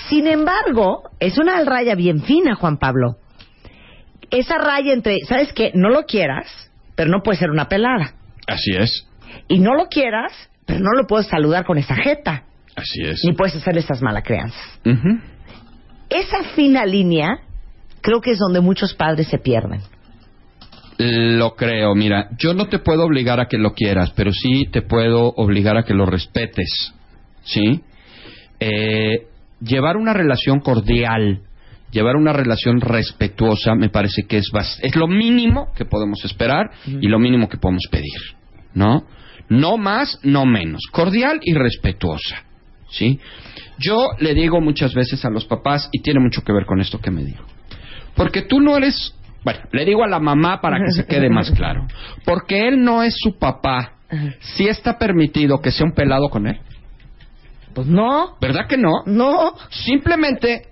Sin 0.09 0.27
embargo, 0.27 1.11
es 1.21 1.39
una 1.39 1.63
raya 1.65 1.95
bien 1.95 2.23
fina, 2.23 2.55
Juan 2.55 2.79
Pablo. 2.79 3.17
Esa 4.31 4.59
raya 4.59 4.93
entre, 4.93 5.21
¿sabes 5.29 5.53
qué? 5.53 5.71
No 5.75 5.91
lo 5.91 6.05
quieras, 6.05 6.71
pero 6.95 7.11
no 7.11 7.23
puede 7.23 7.39
ser 7.39 7.51
una 7.51 7.69
pelada. 7.69 8.15
Así 8.47 8.73
es. 8.77 9.07
Y 9.49 9.59
no 9.59 9.75
lo 9.75 9.87
quieras, 9.87 10.33
pero 10.67 10.81
no 10.81 10.91
lo 10.97 11.07
puedes 11.07 11.29
saludar 11.29 11.65
con 11.65 11.79
esa 11.79 11.95
jeta. 11.95 12.45
Así 12.77 13.03
es. 13.03 13.21
Ni 13.25 13.33
puedes 13.35 13.55
hacerle 13.55 13.81
esas 13.81 14.03
malas 14.03 14.25
crianzas. 14.25 14.81
Ujú. 14.85 15.21
Esa 16.11 16.43
fina 16.55 16.85
línea 16.85 17.39
creo 18.01 18.21
que 18.21 18.33
es 18.33 18.39
donde 18.39 18.61
muchos 18.61 18.95
padres 18.95 19.29
se 19.29 19.39
pierden. 19.39 19.81
Lo 20.99 21.57
creo, 21.57 21.95
mira, 21.95 22.29
yo 22.39 22.55
no 22.55 22.69
te 22.69 22.79
puedo 22.79 23.05
obligar 23.05 23.41
a 23.41 23.47
que 23.47 23.59
lo 23.59 23.73
quieras, 23.73 24.13
pero 24.15 24.33
sí 24.33 24.67
te 24.71 24.83
puedo 24.83 25.27
obligar 25.37 25.77
a 25.77 25.83
que 25.83 25.95
lo 25.95 26.07
respetes, 26.07 26.95
¿sí? 27.43 27.83
Eh, 28.61 29.27
llevar 29.65 29.97
una 29.97 30.13
relación 30.13 30.61
cordial, 30.61 31.41
llevar 31.91 32.17
una 32.17 32.33
relación 32.33 32.81
respetuosa, 32.81 33.75
me 33.75 33.89
parece 33.89 34.27
que 34.27 34.39
es, 34.39 34.51
es 34.83 34.97
lo 34.97 35.07
mínimo 35.07 35.73
que 35.75 35.85
podemos 35.85 36.25
esperar 36.25 36.71
y 36.87 37.09
lo 37.09 37.19
mínimo 37.19 37.49
que 37.49 37.59
podemos 37.59 37.85
pedir, 37.91 38.37
¿no? 38.75 39.05
No 39.49 39.77
más, 39.77 40.19
no 40.23 40.47
menos, 40.47 40.83
cordial 40.91 41.41
y 41.43 41.55
respetuosa, 41.55 42.45
¿sí? 42.91 43.21
Yo 43.79 44.09
le 44.19 44.35
digo 44.35 44.61
muchas 44.61 44.95
veces 44.95 45.25
a 45.25 45.31
los 45.31 45.45
papás, 45.45 45.89
y 45.93 46.01
tiene 46.01 46.21
mucho 46.21 46.43
que 46.43 46.53
ver 46.53 46.67
con 46.67 46.81
esto 46.81 47.01
que 47.01 47.11
me 47.11 47.25
dijo, 47.25 47.45
porque 48.17 48.43
tú 48.43 48.61
no 48.61 48.77
eres, 48.77 49.15
bueno, 49.45 49.61
le 49.73 49.85
digo 49.85 50.05
a 50.05 50.09
la 50.09 50.21
mamá 50.21 50.61
para 50.61 50.79
que 50.79 50.91
se 50.93 51.07
quede 51.07 51.29
más 51.29 51.51
claro, 51.51 51.87
porque 52.25 52.69
él 52.69 52.83
no 52.83 53.03
es 53.03 53.15
su 53.17 53.39
papá, 53.39 53.93
si 54.41 54.69
está 54.69 54.99
permitido 54.99 55.61
que 55.61 55.73
sea 55.73 55.87
un 55.87 55.93
pelado 55.93 56.29
con 56.29 56.47
él, 56.47 56.61
Pues 57.75 57.87
no, 57.87 58.37
¿verdad 58.41 58.67
que 58.69 58.77
no? 58.77 59.03
no. 59.07 59.55
Simplemente 59.71 60.69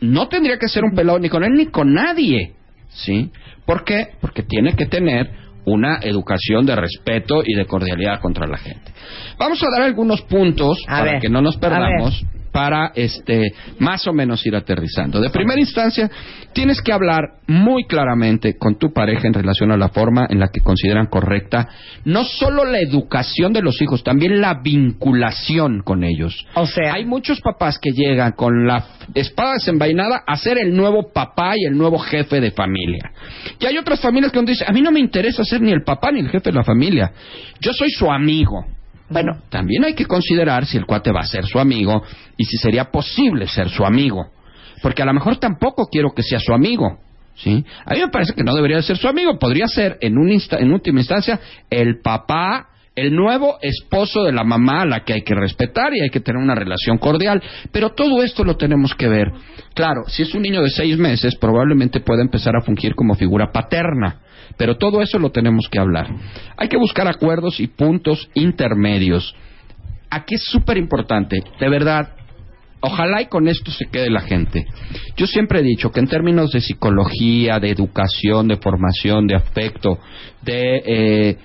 no 0.00 0.28
tendría 0.28 0.58
que 0.58 0.68
ser 0.68 0.84
un 0.84 0.94
pelado 0.94 1.18
ni 1.18 1.28
con 1.28 1.44
él 1.44 1.52
ni 1.54 1.66
con 1.66 1.92
nadie, 1.92 2.54
¿sí? 2.88 3.30
¿Por 3.64 3.84
qué? 3.84 4.08
Porque 4.20 4.42
tiene 4.42 4.74
que 4.74 4.86
tener 4.86 5.30
una 5.64 5.98
educación 6.02 6.66
de 6.66 6.76
respeto 6.76 7.42
y 7.44 7.54
de 7.54 7.66
cordialidad 7.66 8.20
contra 8.20 8.46
la 8.46 8.58
gente. 8.58 8.92
Vamos 9.38 9.62
a 9.62 9.66
dar 9.70 9.82
algunos 9.82 10.22
puntos 10.22 10.78
A 10.86 10.98
para 10.98 11.12
ver, 11.12 11.20
que 11.22 11.28
no 11.28 11.40
nos 11.40 11.56
perdamos 11.56 12.24
para 12.54 12.92
este 12.94 13.52
más 13.80 14.06
o 14.06 14.12
menos 14.12 14.46
ir 14.46 14.54
aterrizando. 14.54 15.20
De 15.20 15.28
primera 15.28 15.58
instancia, 15.58 16.08
tienes 16.52 16.80
que 16.80 16.92
hablar 16.92 17.40
muy 17.48 17.84
claramente 17.84 18.56
con 18.56 18.78
tu 18.78 18.92
pareja 18.92 19.26
en 19.26 19.34
relación 19.34 19.72
a 19.72 19.76
la 19.76 19.88
forma 19.88 20.28
en 20.30 20.38
la 20.38 20.46
que 20.52 20.60
consideran 20.60 21.06
correcta 21.06 21.68
no 22.04 22.22
solo 22.22 22.64
la 22.64 22.78
educación 22.78 23.52
de 23.52 23.60
los 23.60 23.82
hijos, 23.82 24.04
también 24.04 24.40
la 24.40 24.60
vinculación 24.62 25.82
con 25.82 26.04
ellos. 26.04 26.46
O 26.54 26.64
sea, 26.64 26.94
Hay 26.94 27.04
muchos 27.04 27.40
papás 27.40 27.80
que 27.80 27.90
llegan 27.90 28.32
con 28.32 28.68
la 28.68 28.84
espada 29.14 29.54
desenvainada 29.54 30.22
a 30.24 30.36
ser 30.36 30.56
el 30.58 30.76
nuevo 30.76 31.10
papá 31.12 31.54
y 31.56 31.64
el 31.64 31.76
nuevo 31.76 31.98
jefe 31.98 32.40
de 32.40 32.52
familia. 32.52 33.10
Y 33.58 33.66
hay 33.66 33.78
otras 33.78 34.00
familias 34.00 34.30
que 34.30 34.38
donde 34.38 34.52
dicen, 34.52 34.70
a 34.70 34.72
mí 34.72 34.80
no 34.80 34.92
me 34.92 35.00
interesa 35.00 35.42
ser 35.42 35.60
ni 35.60 35.72
el 35.72 35.82
papá 35.82 36.12
ni 36.12 36.20
el 36.20 36.30
jefe 36.30 36.50
de 36.50 36.56
la 36.56 36.62
familia. 36.62 37.10
Yo 37.60 37.72
soy 37.72 37.90
su 37.90 38.08
amigo. 38.12 38.64
Bueno, 39.14 39.38
también 39.48 39.84
hay 39.84 39.94
que 39.94 40.06
considerar 40.06 40.66
si 40.66 40.76
el 40.76 40.86
cuate 40.86 41.12
va 41.12 41.20
a 41.20 41.26
ser 41.26 41.46
su 41.46 41.60
amigo 41.60 42.02
y 42.36 42.44
si 42.44 42.56
sería 42.58 42.90
posible 42.90 43.46
ser 43.46 43.68
su 43.70 43.84
amigo. 43.84 44.26
Porque 44.82 45.02
a 45.02 45.06
lo 45.06 45.14
mejor 45.14 45.36
tampoco 45.36 45.86
quiero 45.86 46.12
que 46.14 46.24
sea 46.24 46.40
su 46.40 46.52
amigo. 46.52 46.98
¿sí? 47.36 47.64
A 47.86 47.94
mí 47.94 48.00
me 48.00 48.08
parece 48.08 48.34
que 48.34 48.42
no 48.42 48.52
debería 48.54 48.78
de 48.78 48.82
ser 48.82 48.96
su 48.96 49.06
amigo. 49.06 49.38
Podría 49.38 49.68
ser, 49.68 49.98
en, 50.00 50.18
un 50.18 50.28
insta- 50.30 50.58
en 50.60 50.72
última 50.72 50.98
instancia, 50.98 51.38
el 51.70 52.00
papá, 52.02 52.66
el 52.96 53.14
nuevo 53.14 53.56
esposo 53.62 54.24
de 54.24 54.32
la 54.32 54.42
mamá 54.42 54.82
a 54.82 54.86
la 54.86 55.04
que 55.04 55.12
hay 55.14 55.22
que 55.22 55.34
respetar 55.34 55.94
y 55.94 56.00
hay 56.00 56.10
que 56.10 56.20
tener 56.20 56.42
una 56.42 56.56
relación 56.56 56.98
cordial. 56.98 57.40
Pero 57.70 57.90
todo 57.90 58.20
esto 58.22 58.42
lo 58.42 58.56
tenemos 58.56 58.94
que 58.96 59.06
ver. 59.08 59.30
Claro, 59.74 60.02
si 60.08 60.22
es 60.22 60.34
un 60.34 60.42
niño 60.42 60.60
de 60.60 60.70
seis 60.70 60.98
meses, 60.98 61.36
probablemente 61.36 62.00
pueda 62.00 62.20
empezar 62.22 62.56
a 62.56 62.62
fungir 62.62 62.96
como 62.96 63.14
figura 63.14 63.52
paterna. 63.52 64.18
Pero 64.56 64.76
todo 64.76 65.02
eso 65.02 65.18
lo 65.18 65.30
tenemos 65.30 65.68
que 65.70 65.78
hablar. 65.78 66.06
Hay 66.56 66.68
que 66.68 66.76
buscar 66.76 67.08
acuerdos 67.08 67.60
y 67.60 67.66
puntos 67.66 68.28
intermedios. 68.34 69.34
Aquí 70.10 70.36
es 70.36 70.44
súper 70.44 70.76
importante, 70.76 71.42
de 71.58 71.68
verdad, 71.68 72.10
ojalá 72.80 73.22
y 73.22 73.26
con 73.26 73.48
esto 73.48 73.70
se 73.72 73.86
quede 73.86 74.10
la 74.10 74.20
gente. 74.20 74.64
Yo 75.16 75.26
siempre 75.26 75.60
he 75.60 75.62
dicho 75.62 75.90
que 75.90 76.00
en 76.00 76.06
términos 76.06 76.50
de 76.52 76.60
psicología, 76.60 77.58
de 77.58 77.70
educación, 77.70 78.46
de 78.46 78.56
formación, 78.56 79.26
de 79.26 79.34
afecto, 79.34 79.98
de 80.42 80.82
eh, 80.86 81.38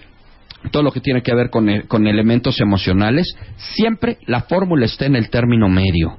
todo 0.71 0.83
lo 0.83 0.91
que 0.91 0.99
tiene 0.99 1.23
que 1.23 1.33
ver 1.33 1.49
con, 1.49 1.69
e- 1.69 1.83
con 1.87 2.05
elementos 2.05 2.59
emocionales, 2.59 3.33
siempre 3.57 4.17
la 4.27 4.41
fórmula 4.41 4.85
está 4.85 5.05
en 5.05 5.15
el 5.15 5.29
término 5.29 5.67
medio. 5.69 6.17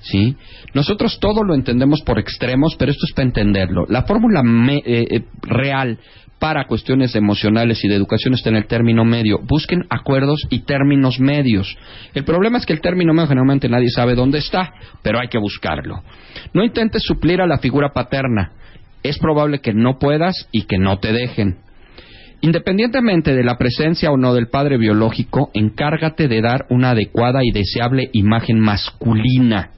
¿Sí? 0.00 0.36
Nosotros 0.74 1.18
todo 1.20 1.42
lo 1.42 1.54
entendemos 1.54 2.02
por 2.02 2.18
extremos, 2.18 2.76
pero 2.78 2.92
esto 2.92 3.04
es 3.06 3.12
para 3.14 3.26
entenderlo. 3.26 3.84
La 3.88 4.02
fórmula 4.04 4.42
me- 4.42 4.76
eh, 4.84 5.06
eh, 5.10 5.24
real 5.42 5.98
para 6.38 6.66
cuestiones 6.68 7.16
emocionales 7.16 7.84
y 7.84 7.88
de 7.88 7.96
educación 7.96 8.34
está 8.34 8.48
en 8.50 8.54
el 8.56 8.66
término 8.68 9.04
medio. 9.04 9.40
Busquen 9.42 9.86
acuerdos 9.90 10.46
y 10.50 10.60
términos 10.60 11.18
medios. 11.18 11.76
El 12.14 12.22
problema 12.24 12.58
es 12.58 12.66
que 12.66 12.72
el 12.72 12.80
término 12.80 13.12
medio 13.12 13.26
generalmente 13.26 13.68
nadie 13.68 13.90
sabe 13.90 14.14
dónde 14.14 14.38
está, 14.38 14.72
pero 15.02 15.18
hay 15.18 15.26
que 15.26 15.38
buscarlo. 15.38 16.02
No 16.54 16.62
intentes 16.62 17.02
suplir 17.02 17.40
a 17.40 17.46
la 17.48 17.58
figura 17.58 17.92
paterna. 17.92 18.52
Es 19.02 19.18
probable 19.18 19.58
que 19.60 19.72
no 19.74 19.98
puedas 19.98 20.48
y 20.52 20.62
que 20.66 20.78
no 20.78 20.98
te 21.00 21.12
dejen. 21.12 21.56
Independientemente 22.40 23.34
de 23.34 23.42
la 23.42 23.58
presencia 23.58 24.12
o 24.12 24.16
no 24.16 24.32
del 24.32 24.46
padre 24.46 24.78
biológico, 24.78 25.50
encárgate 25.54 26.28
de 26.28 26.40
dar 26.40 26.66
una 26.70 26.90
adecuada 26.90 27.40
y 27.42 27.50
deseable 27.50 28.10
imagen 28.12 28.60
masculina. 28.60 29.70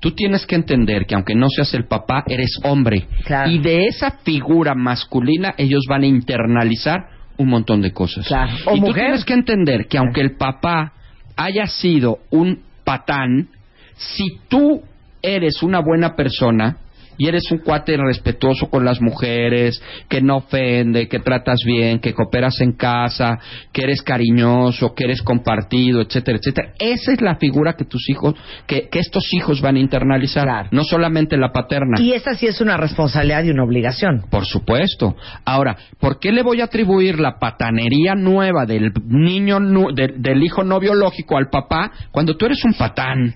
Tú 0.00 0.12
tienes 0.12 0.46
que 0.46 0.54
entender 0.54 1.06
que 1.06 1.14
aunque 1.14 1.34
no 1.34 1.48
seas 1.48 1.74
el 1.74 1.84
papá, 1.86 2.24
eres 2.26 2.58
hombre. 2.64 3.06
Claro. 3.24 3.50
Y 3.50 3.58
de 3.58 3.86
esa 3.86 4.12
figura 4.22 4.74
masculina 4.74 5.54
ellos 5.58 5.84
van 5.88 6.02
a 6.02 6.06
internalizar 6.06 7.06
un 7.36 7.48
montón 7.48 7.82
de 7.82 7.92
cosas. 7.92 8.26
Claro. 8.26 8.52
O 8.66 8.76
y 8.76 8.80
tú 8.80 8.92
tienes 8.92 9.24
que 9.24 9.34
entender 9.34 9.86
que 9.86 9.98
aunque 9.98 10.20
el 10.20 10.36
papá 10.36 10.92
haya 11.36 11.66
sido 11.66 12.18
un 12.30 12.62
patán, 12.84 13.48
si 13.96 14.38
tú 14.48 14.82
eres 15.22 15.62
una 15.62 15.80
buena 15.80 16.16
persona 16.16 16.78
y 17.20 17.28
eres 17.28 17.50
un 17.52 17.58
cuate 17.58 17.98
respetuoso 17.98 18.70
con 18.70 18.82
las 18.82 18.98
mujeres, 19.02 19.78
que 20.08 20.22
no 20.22 20.38
ofende, 20.38 21.06
que 21.06 21.18
tratas 21.18 21.60
bien, 21.66 21.98
que 21.98 22.14
cooperas 22.14 22.58
en 22.62 22.72
casa, 22.72 23.38
que 23.72 23.82
eres 23.82 24.00
cariñoso, 24.02 24.94
que 24.94 25.04
eres 25.04 25.20
compartido, 25.20 26.00
etcétera, 26.00 26.38
etcétera. 26.38 26.72
Esa 26.78 27.12
es 27.12 27.20
la 27.20 27.36
figura 27.36 27.74
que 27.74 27.84
tus 27.84 28.08
hijos, 28.08 28.34
que, 28.66 28.88
que 28.88 29.00
estos 29.00 29.34
hijos 29.34 29.60
van 29.60 29.76
a 29.76 29.80
internalizar, 29.80 30.44
Claro. 30.44 30.68
no 30.72 30.82
solamente 30.82 31.36
la 31.36 31.52
paterna. 31.52 32.00
y 32.00 32.12
esa 32.14 32.34
sí 32.34 32.46
es 32.46 32.62
una 32.62 32.78
responsabilidad 32.78 33.44
y 33.44 33.50
una 33.50 33.64
obligación. 33.64 34.24
Por 34.30 34.46
supuesto. 34.46 35.14
Ahora, 35.44 35.76
¿por 35.98 36.18
qué 36.20 36.32
le 36.32 36.42
voy 36.42 36.62
a 36.62 36.64
atribuir 36.64 37.20
la 37.20 37.38
patanería 37.38 38.14
nueva 38.14 38.64
del 38.64 38.92
niño, 39.06 39.60
nu- 39.60 39.92
de- 39.94 40.14
del 40.16 40.42
hijo 40.42 40.64
no 40.64 40.80
biológico 40.80 41.36
al 41.36 41.50
papá 41.50 41.90
cuando 42.10 42.34
tú 42.38 42.46
eres 42.46 42.64
un 42.64 42.72
patán? 42.72 43.34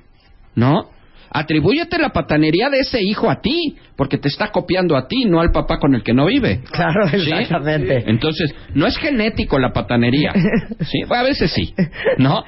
¿No? 0.54 0.93
Atribúyete 1.30 1.98
la 1.98 2.10
patanería 2.10 2.70
de 2.70 2.78
ese 2.80 3.02
hijo 3.02 3.30
a 3.30 3.40
ti, 3.40 3.76
porque 3.96 4.18
te 4.18 4.28
está 4.28 4.48
copiando 4.50 4.96
a 4.96 5.08
ti, 5.08 5.24
no 5.24 5.40
al 5.40 5.50
papá 5.50 5.78
con 5.78 5.94
el 5.94 6.02
que 6.02 6.12
no 6.14 6.26
vive. 6.26 6.60
Claro, 6.74 7.08
¿Sí? 7.08 7.16
exactamente. 7.16 8.04
Entonces, 8.06 8.54
no 8.74 8.86
es 8.86 8.96
genético 8.98 9.58
la 9.58 9.72
patanería. 9.72 10.32
Sí, 10.80 11.00
a 11.08 11.22
veces 11.22 11.50
sí, 11.50 11.74
¿no? 12.18 12.44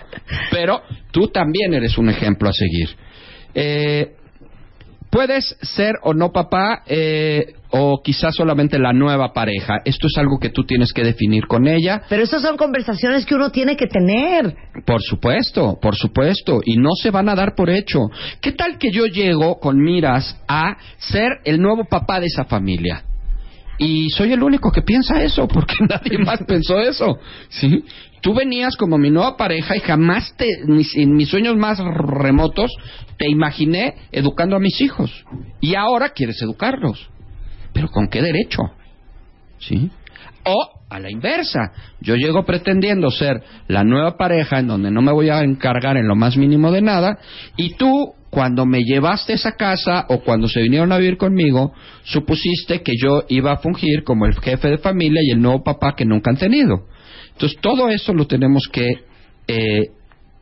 Pero 0.50 0.82
tú 1.10 1.28
también 1.28 1.72
eres 1.74 1.96
un 1.96 2.10
ejemplo 2.10 2.48
a 2.48 2.52
seguir. 2.52 2.88
Eh, 3.54 4.12
puedes 5.16 5.56
ser 5.62 5.94
o 6.02 6.12
no 6.12 6.30
papá, 6.30 6.82
eh, 6.86 7.54
o 7.70 8.02
quizás 8.04 8.34
solamente 8.34 8.78
la 8.78 8.92
nueva 8.92 9.32
pareja. 9.32 9.80
Esto 9.82 10.08
es 10.08 10.18
algo 10.18 10.38
que 10.38 10.50
tú 10.50 10.64
tienes 10.64 10.92
que 10.92 11.02
definir 11.02 11.46
con 11.46 11.66
ella. 11.66 12.02
Pero 12.10 12.22
esas 12.22 12.42
son 12.42 12.58
conversaciones 12.58 13.24
que 13.24 13.34
uno 13.34 13.50
tiene 13.50 13.78
que 13.78 13.86
tener. 13.86 14.54
Por 14.84 15.00
supuesto, 15.00 15.78
por 15.80 15.96
supuesto, 15.96 16.60
y 16.62 16.76
no 16.76 16.90
se 17.02 17.10
van 17.10 17.30
a 17.30 17.34
dar 17.34 17.54
por 17.54 17.70
hecho. 17.70 18.10
¿Qué 18.42 18.52
tal 18.52 18.76
que 18.76 18.90
yo 18.90 19.06
llego 19.06 19.58
con 19.58 19.80
miras 19.80 20.38
a 20.46 20.76
ser 20.98 21.40
el 21.44 21.62
nuevo 21.62 21.84
papá 21.84 22.20
de 22.20 22.26
esa 22.26 22.44
familia? 22.44 23.02
Y 23.78 24.10
soy 24.10 24.32
el 24.32 24.42
único 24.42 24.70
que 24.70 24.82
piensa 24.82 25.22
eso, 25.22 25.46
porque 25.52 25.76
nadie 25.88 26.18
más 26.18 26.42
pensó 26.46 26.80
eso, 26.80 27.18
¿sí? 27.48 27.84
Tú 28.22 28.34
venías 28.34 28.76
como 28.76 28.98
mi 28.98 29.10
nueva 29.10 29.36
pareja 29.36 29.76
y 29.76 29.80
jamás 29.80 30.34
te, 30.36 30.48
en 30.94 31.14
mis 31.14 31.28
sueños 31.28 31.56
más 31.56 31.78
remotos, 31.78 32.72
te 33.18 33.28
imaginé 33.28 33.94
educando 34.10 34.56
a 34.56 34.60
mis 34.60 34.80
hijos. 34.80 35.24
Y 35.60 35.74
ahora 35.74 36.10
quieres 36.10 36.40
educarlos. 36.42 37.08
¿Pero 37.72 37.88
con 37.88 38.08
qué 38.08 38.22
derecho? 38.22 38.62
¿Sí? 39.58 39.90
O 40.44 40.76
a 40.88 40.98
la 40.98 41.10
inversa, 41.10 41.72
yo 42.00 42.14
llego 42.14 42.44
pretendiendo 42.44 43.10
ser 43.10 43.42
la 43.68 43.84
nueva 43.84 44.16
pareja 44.16 44.60
en 44.60 44.68
donde 44.68 44.90
no 44.90 45.02
me 45.02 45.12
voy 45.12 45.28
a 45.28 45.42
encargar 45.42 45.96
en 45.96 46.06
lo 46.06 46.14
más 46.14 46.36
mínimo 46.36 46.70
de 46.70 46.82
nada 46.82 47.18
y 47.56 47.74
tú 47.74 48.14
cuando 48.36 48.66
me 48.66 48.82
llevaste 48.84 49.32
a 49.32 49.36
esa 49.36 49.52
casa 49.52 50.04
o 50.10 50.20
cuando 50.20 50.46
se 50.46 50.60
vinieron 50.60 50.92
a 50.92 50.98
vivir 50.98 51.16
conmigo, 51.16 51.72
supusiste 52.02 52.82
que 52.82 52.92
yo 53.02 53.22
iba 53.30 53.50
a 53.50 53.56
fungir 53.56 54.04
como 54.04 54.26
el 54.26 54.34
jefe 54.38 54.68
de 54.68 54.76
familia 54.76 55.22
y 55.24 55.30
el 55.30 55.40
nuevo 55.40 55.64
papá 55.64 55.94
que 55.96 56.04
nunca 56.04 56.32
han 56.32 56.36
tenido. 56.36 56.84
Entonces 57.32 57.58
todo 57.62 57.88
eso 57.88 58.12
lo 58.12 58.26
tenemos 58.26 58.68
que 58.70 58.90
eh, 59.48 59.84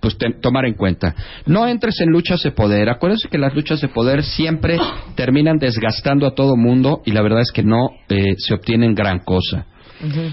pues 0.00 0.18
te- 0.18 0.32
tomar 0.42 0.64
en 0.64 0.74
cuenta. 0.74 1.14
No 1.46 1.68
entres 1.68 2.00
en 2.00 2.08
luchas 2.10 2.42
de 2.42 2.50
poder. 2.50 2.88
Acuérdense 2.88 3.28
que 3.28 3.38
las 3.38 3.54
luchas 3.54 3.80
de 3.80 3.86
poder 3.86 4.24
siempre 4.24 4.76
terminan 5.14 5.58
desgastando 5.58 6.26
a 6.26 6.34
todo 6.34 6.56
mundo 6.56 7.00
y 7.06 7.12
la 7.12 7.22
verdad 7.22 7.42
es 7.42 7.52
que 7.52 7.62
no 7.62 7.90
eh, 8.08 8.34
se 8.38 8.54
obtienen 8.54 8.96
gran 8.96 9.20
cosa. 9.20 9.66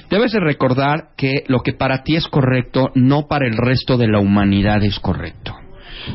Debes 0.10 0.32
de 0.32 0.40
recordar 0.40 1.10
que 1.16 1.44
lo 1.48 1.60
que 1.60 1.74
para 1.74 2.02
ti 2.02 2.16
es 2.16 2.28
correcto, 2.28 2.90
no 2.96 3.28
para 3.28 3.46
el 3.48 3.56
resto 3.56 3.98
de 4.00 4.08
la 4.08 4.18
humanidad 4.20 4.84
es 4.84 5.00
correcto. 5.00 5.54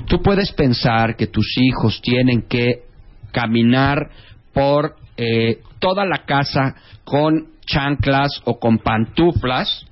Tú 0.07 0.23
puedes 0.23 0.53
pensar 0.53 1.17
que 1.17 1.27
tus 1.27 1.57
hijos 1.59 2.01
tienen 2.03 2.43
que 2.43 2.83
caminar 3.33 4.09
por 4.53 4.97
eh, 5.17 5.61
toda 5.79 6.05
la 6.07 6.25
casa 6.25 6.75
con 7.05 7.49
chanclas 7.67 8.41
o 8.45 8.59
con 8.59 8.79
pantuflas 8.79 9.87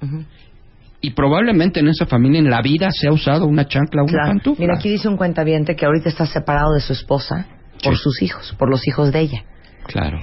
y 1.01 1.11
probablemente 1.11 1.81
en 1.81 1.89
esa 1.89 2.07
familia 2.07 2.39
en 2.39 2.49
la 2.49 2.63
vida 2.63 2.91
se 2.91 3.09
ha 3.09 3.13
usado 3.13 3.47
una 3.47 3.67
chancla 3.67 4.03
o 4.03 4.05
una 4.07 4.27
pantufla. 4.27 4.65
Mira, 4.65 4.79
aquí 4.79 4.89
dice 4.91 5.09
un 5.09 5.17
cuentaviente 5.17 5.77
que 5.77 5.85
ahorita 5.85 6.09
está 6.09 6.25
separado 6.27 6.73
de 6.75 6.81
su 6.81 6.93
esposa 6.93 7.47
por 7.83 7.97
Sí. 7.97 8.03
sus 8.03 8.23
hijos, 8.23 8.55
por 8.59 8.71
los 8.71 8.87
hijos 8.89 9.13
de 9.13 9.21
ella. 9.21 9.45
Claro. 9.87 10.19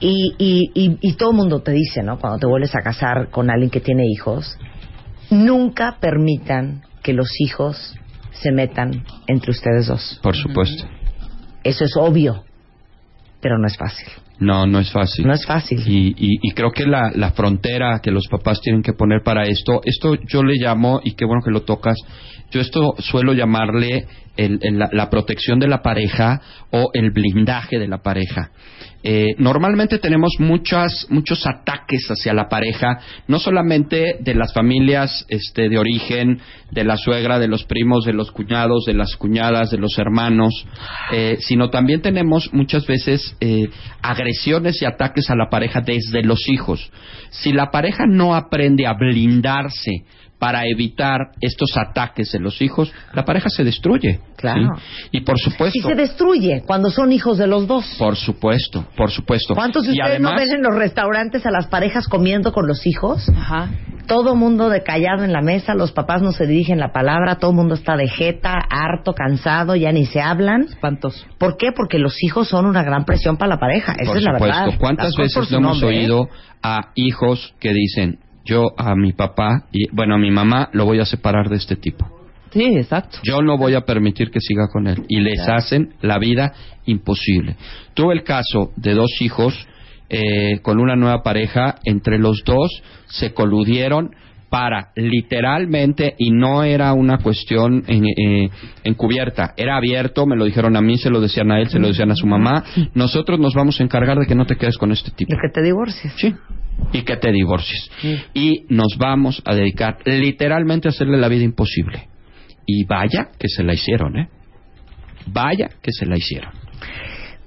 Y, 0.00 0.34
y, 0.38 0.70
y, 0.74 0.98
y 1.00 1.12
todo 1.14 1.30
el 1.32 1.36
mundo 1.36 1.60
te 1.60 1.72
dice, 1.72 2.02
¿no? 2.02 2.18
Cuando 2.18 2.38
te 2.38 2.46
vuelves 2.46 2.74
a 2.74 2.80
casar 2.80 3.28
con 3.30 3.50
alguien 3.50 3.70
que 3.70 3.80
tiene 3.80 4.04
hijos, 4.06 4.58
nunca 5.30 5.98
permitan 6.00 6.82
que 7.02 7.12
los 7.12 7.28
hijos 7.40 7.94
se 8.32 8.52
metan 8.52 9.04
entre 9.26 9.50
ustedes 9.50 9.86
dos. 9.86 10.20
Por 10.22 10.36
supuesto. 10.36 10.84
Eso 11.64 11.84
es 11.84 11.96
obvio, 11.96 12.44
pero 13.40 13.58
no 13.58 13.66
es 13.66 13.76
fácil. 13.76 14.06
No, 14.38 14.66
no 14.66 14.80
es 14.80 14.90
fácil. 14.90 15.24
No 15.26 15.32
es 15.34 15.46
fácil. 15.46 15.80
Y, 15.86 16.08
y- 16.16 16.38
y 16.42 16.50
creo 16.52 16.72
que 16.72 16.84
la, 16.86 17.12
la 17.14 17.30
frontera 17.32 18.00
que 18.02 18.10
los 18.10 18.26
papás 18.28 18.60
tienen 18.60 18.82
que 18.82 18.92
poner 18.92 19.22
para 19.22 19.44
esto, 19.44 19.80
esto 19.84 20.16
yo 20.26 20.42
le 20.42 20.54
llamo, 20.56 21.00
y 21.04 21.12
qué 21.12 21.24
bueno 21.24 21.42
que 21.44 21.52
lo 21.52 21.62
tocas, 21.62 21.96
yo 22.50 22.60
esto 22.60 22.94
suelo 22.98 23.32
llamarle 23.34 24.06
el- 24.36 24.58
el- 24.62 24.78
la, 24.78 24.88
la 24.92 25.10
protección 25.10 25.60
de 25.60 25.68
la 25.68 25.82
pareja 25.82 26.40
o 26.72 26.90
el 26.94 27.12
blindaje 27.12 27.78
de 27.78 27.86
la 27.86 27.98
pareja. 27.98 28.50
Eh, 29.04 29.34
normalmente 29.38 29.98
tenemos 29.98 30.34
muchas, 30.38 31.06
muchos 31.10 31.46
ataques 31.46 32.06
hacia 32.08 32.32
la 32.32 32.48
pareja, 32.48 33.00
no 33.26 33.38
solamente 33.38 34.16
de 34.20 34.34
las 34.34 34.52
familias 34.52 35.26
este, 35.28 35.68
de 35.68 35.78
origen, 35.78 36.40
de 36.70 36.84
la 36.84 36.96
suegra, 36.96 37.38
de 37.38 37.48
los 37.48 37.64
primos, 37.64 38.04
de 38.04 38.12
los 38.12 38.30
cuñados, 38.30 38.84
de 38.86 38.94
las 38.94 39.16
cuñadas, 39.16 39.70
de 39.70 39.78
los 39.78 39.98
hermanos, 39.98 40.66
eh, 41.12 41.36
sino 41.40 41.70
también 41.70 42.00
tenemos 42.00 42.52
muchas 42.52 42.86
veces 42.86 43.36
eh, 43.40 43.68
agresiones 44.02 44.80
y 44.80 44.84
ataques 44.84 45.30
a 45.30 45.36
la 45.36 45.50
pareja 45.50 45.80
desde 45.80 46.22
los 46.22 46.48
hijos. 46.48 46.90
Si 47.30 47.52
la 47.52 47.70
pareja 47.70 48.04
no 48.06 48.34
aprende 48.34 48.86
a 48.86 48.94
blindarse 48.94 50.04
para 50.42 50.66
evitar 50.66 51.30
estos 51.40 51.76
ataques 51.76 52.32
de 52.32 52.40
los 52.40 52.60
hijos, 52.60 52.92
la 53.14 53.24
pareja 53.24 53.48
se 53.48 53.62
destruye. 53.62 54.18
Claro. 54.36 54.74
¿sí? 54.76 55.08
Y 55.12 55.20
por 55.20 55.36
Y 55.38 55.40
supuesto, 55.40 55.88
se 55.88 55.94
destruye 55.94 56.64
cuando 56.66 56.90
son 56.90 57.12
hijos 57.12 57.38
de 57.38 57.46
los 57.46 57.68
dos. 57.68 57.94
por 57.96 58.16
supuesto, 58.16 58.84
por 58.96 59.12
supuesto. 59.12 59.54
¿Cuántos 59.54 59.84
de 59.84 59.90
Y 59.90 60.00
ustedes 60.00 60.20
no 60.20 60.30
además- 60.30 60.48
ven 60.50 60.56
en 60.56 60.62
los 60.64 60.74
restaurantes 60.74 61.46
a 61.46 61.52
las 61.52 61.68
parejas 61.68 62.08
comiendo 62.08 62.52
con 62.52 62.66
los 62.66 62.84
hijos? 62.88 63.28
Ajá. 63.28 63.70
Todo 64.08 64.34
mundo 64.34 64.68
de 64.68 64.82
callado 64.82 65.22
en 65.22 65.32
la 65.32 65.42
mesa, 65.42 65.74
los 65.76 65.92
papás 65.92 66.22
no 66.22 66.32
se 66.32 66.48
dirigen 66.48 66.80
la 66.80 66.90
palabra, 66.92 67.36
todo 67.36 67.52
el 67.52 67.56
mundo 67.58 67.74
está 67.74 67.96
de 67.96 68.08
jeta, 68.08 68.54
harto, 68.68 69.12
cansado, 69.14 69.76
ya 69.76 69.92
ni 69.92 70.06
se 70.06 70.20
hablan. 70.20 70.62
Espantoso. 70.62 71.24
¿Por 71.38 71.56
qué? 71.56 71.70
Porque 71.70 72.00
los 72.00 72.20
hijos 72.24 72.48
son 72.48 72.66
una 72.66 72.82
gran 72.82 73.04
presión 73.04 73.36
para 73.36 73.50
la 73.50 73.60
pareja. 73.60 73.92
Esa 73.96 74.10
Por 74.10 74.16
es 74.18 74.24
la 74.24 74.32
verdad. 74.32 74.74
¿Cuántas 74.76 75.14
veces 75.16 75.52
no 75.52 75.58
hemos 75.58 75.80
¿eh? 75.84 75.86
oído 75.86 76.28
a 76.64 76.88
hijos 76.96 77.54
que 77.60 77.72
dicen, 77.72 78.18
yo 78.44 78.72
a 78.76 78.94
mi 78.94 79.12
papá 79.12 79.64
y 79.72 79.88
bueno, 79.94 80.14
a 80.14 80.18
mi 80.18 80.30
mamá 80.30 80.68
lo 80.72 80.84
voy 80.84 80.98
a 81.00 81.04
separar 81.04 81.48
de 81.48 81.56
este 81.56 81.76
tipo? 81.76 82.06
Sí, 82.52 82.64
exacto. 82.76 83.18
Yo 83.22 83.40
no 83.40 83.56
voy 83.56 83.74
a 83.74 83.80
permitir 83.82 84.30
que 84.30 84.40
siga 84.40 84.68
con 84.70 84.86
él. 84.86 85.04
Y 85.08 85.20
les 85.20 85.40
hacen 85.48 85.94
la 86.02 86.18
vida 86.18 86.52
imposible. 86.84 87.56
Tuve 87.94 88.12
el 88.14 88.24
caso 88.24 88.72
de 88.76 88.92
dos 88.94 89.10
hijos 89.20 89.66
eh, 90.10 90.58
con 90.60 90.78
una 90.78 90.94
nueva 90.94 91.22
pareja. 91.22 91.76
Entre 91.84 92.18
los 92.18 92.42
dos 92.44 92.82
se 93.06 93.32
coludieron 93.32 94.10
para 94.50 94.90
literalmente, 94.96 96.14
y 96.18 96.30
no 96.30 96.62
era 96.62 96.92
una 96.92 97.16
cuestión 97.18 97.84
en- 97.86 98.04
eh, 98.04 98.50
encubierta, 98.84 99.54
era 99.56 99.76
abierto, 99.78 100.26
me 100.26 100.36
lo 100.36 100.44
dijeron 100.44 100.76
a 100.76 100.82
mí, 100.82 100.98
se 100.98 101.08
lo 101.08 101.22
decían 101.22 101.50
a 101.50 101.58
él, 101.58 101.68
se 101.70 101.78
lo 101.78 101.88
decían 101.88 102.10
a 102.10 102.14
su 102.16 102.26
mamá. 102.26 102.62
Nosotros 102.94 103.40
nos 103.40 103.54
vamos 103.54 103.80
a 103.80 103.82
encargar 103.84 104.18
de 104.18 104.26
que 104.26 104.34
no 104.34 104.44
te 104.44 104.56
quedes 104.56 104.76
con 104.76 104.92
este 104.92 105.10
tipo. 105.12 105.32
De 105.34 105.38
que 105.40 105.48
te 105.48 105.62
divorcies. 105.62 106.12
Sí. 106.18 106.34
Y 106.92 107.02
que 107.02 107.16
te 107.16 107.32
divorcies. 107.32 107.90
Y 108.34 108.66
nos 108.68 108.96
vamos 108.98 109.42
a 109.44 109.54
dedicar 109.54 109.98
literalmente 110.04 110.88
a 110.88 110.90
hacerle 110.90 111.18
la 111.18 111.28
vida 111.28 111.44
imposible. 111.44 112.08
Y 112.66 112.84
vaya 112.84 113.30
que 113.38 113.48
se 113.48 113.62
la 113.62 113.74
hicieron, 113.74 114.18
¿eh? 114.18 114.28
Vaya 115.26 115.68
que 115.82 115.92
se 115.92 116.06
la 116.06 116.16
hicieron. 116.16 116.52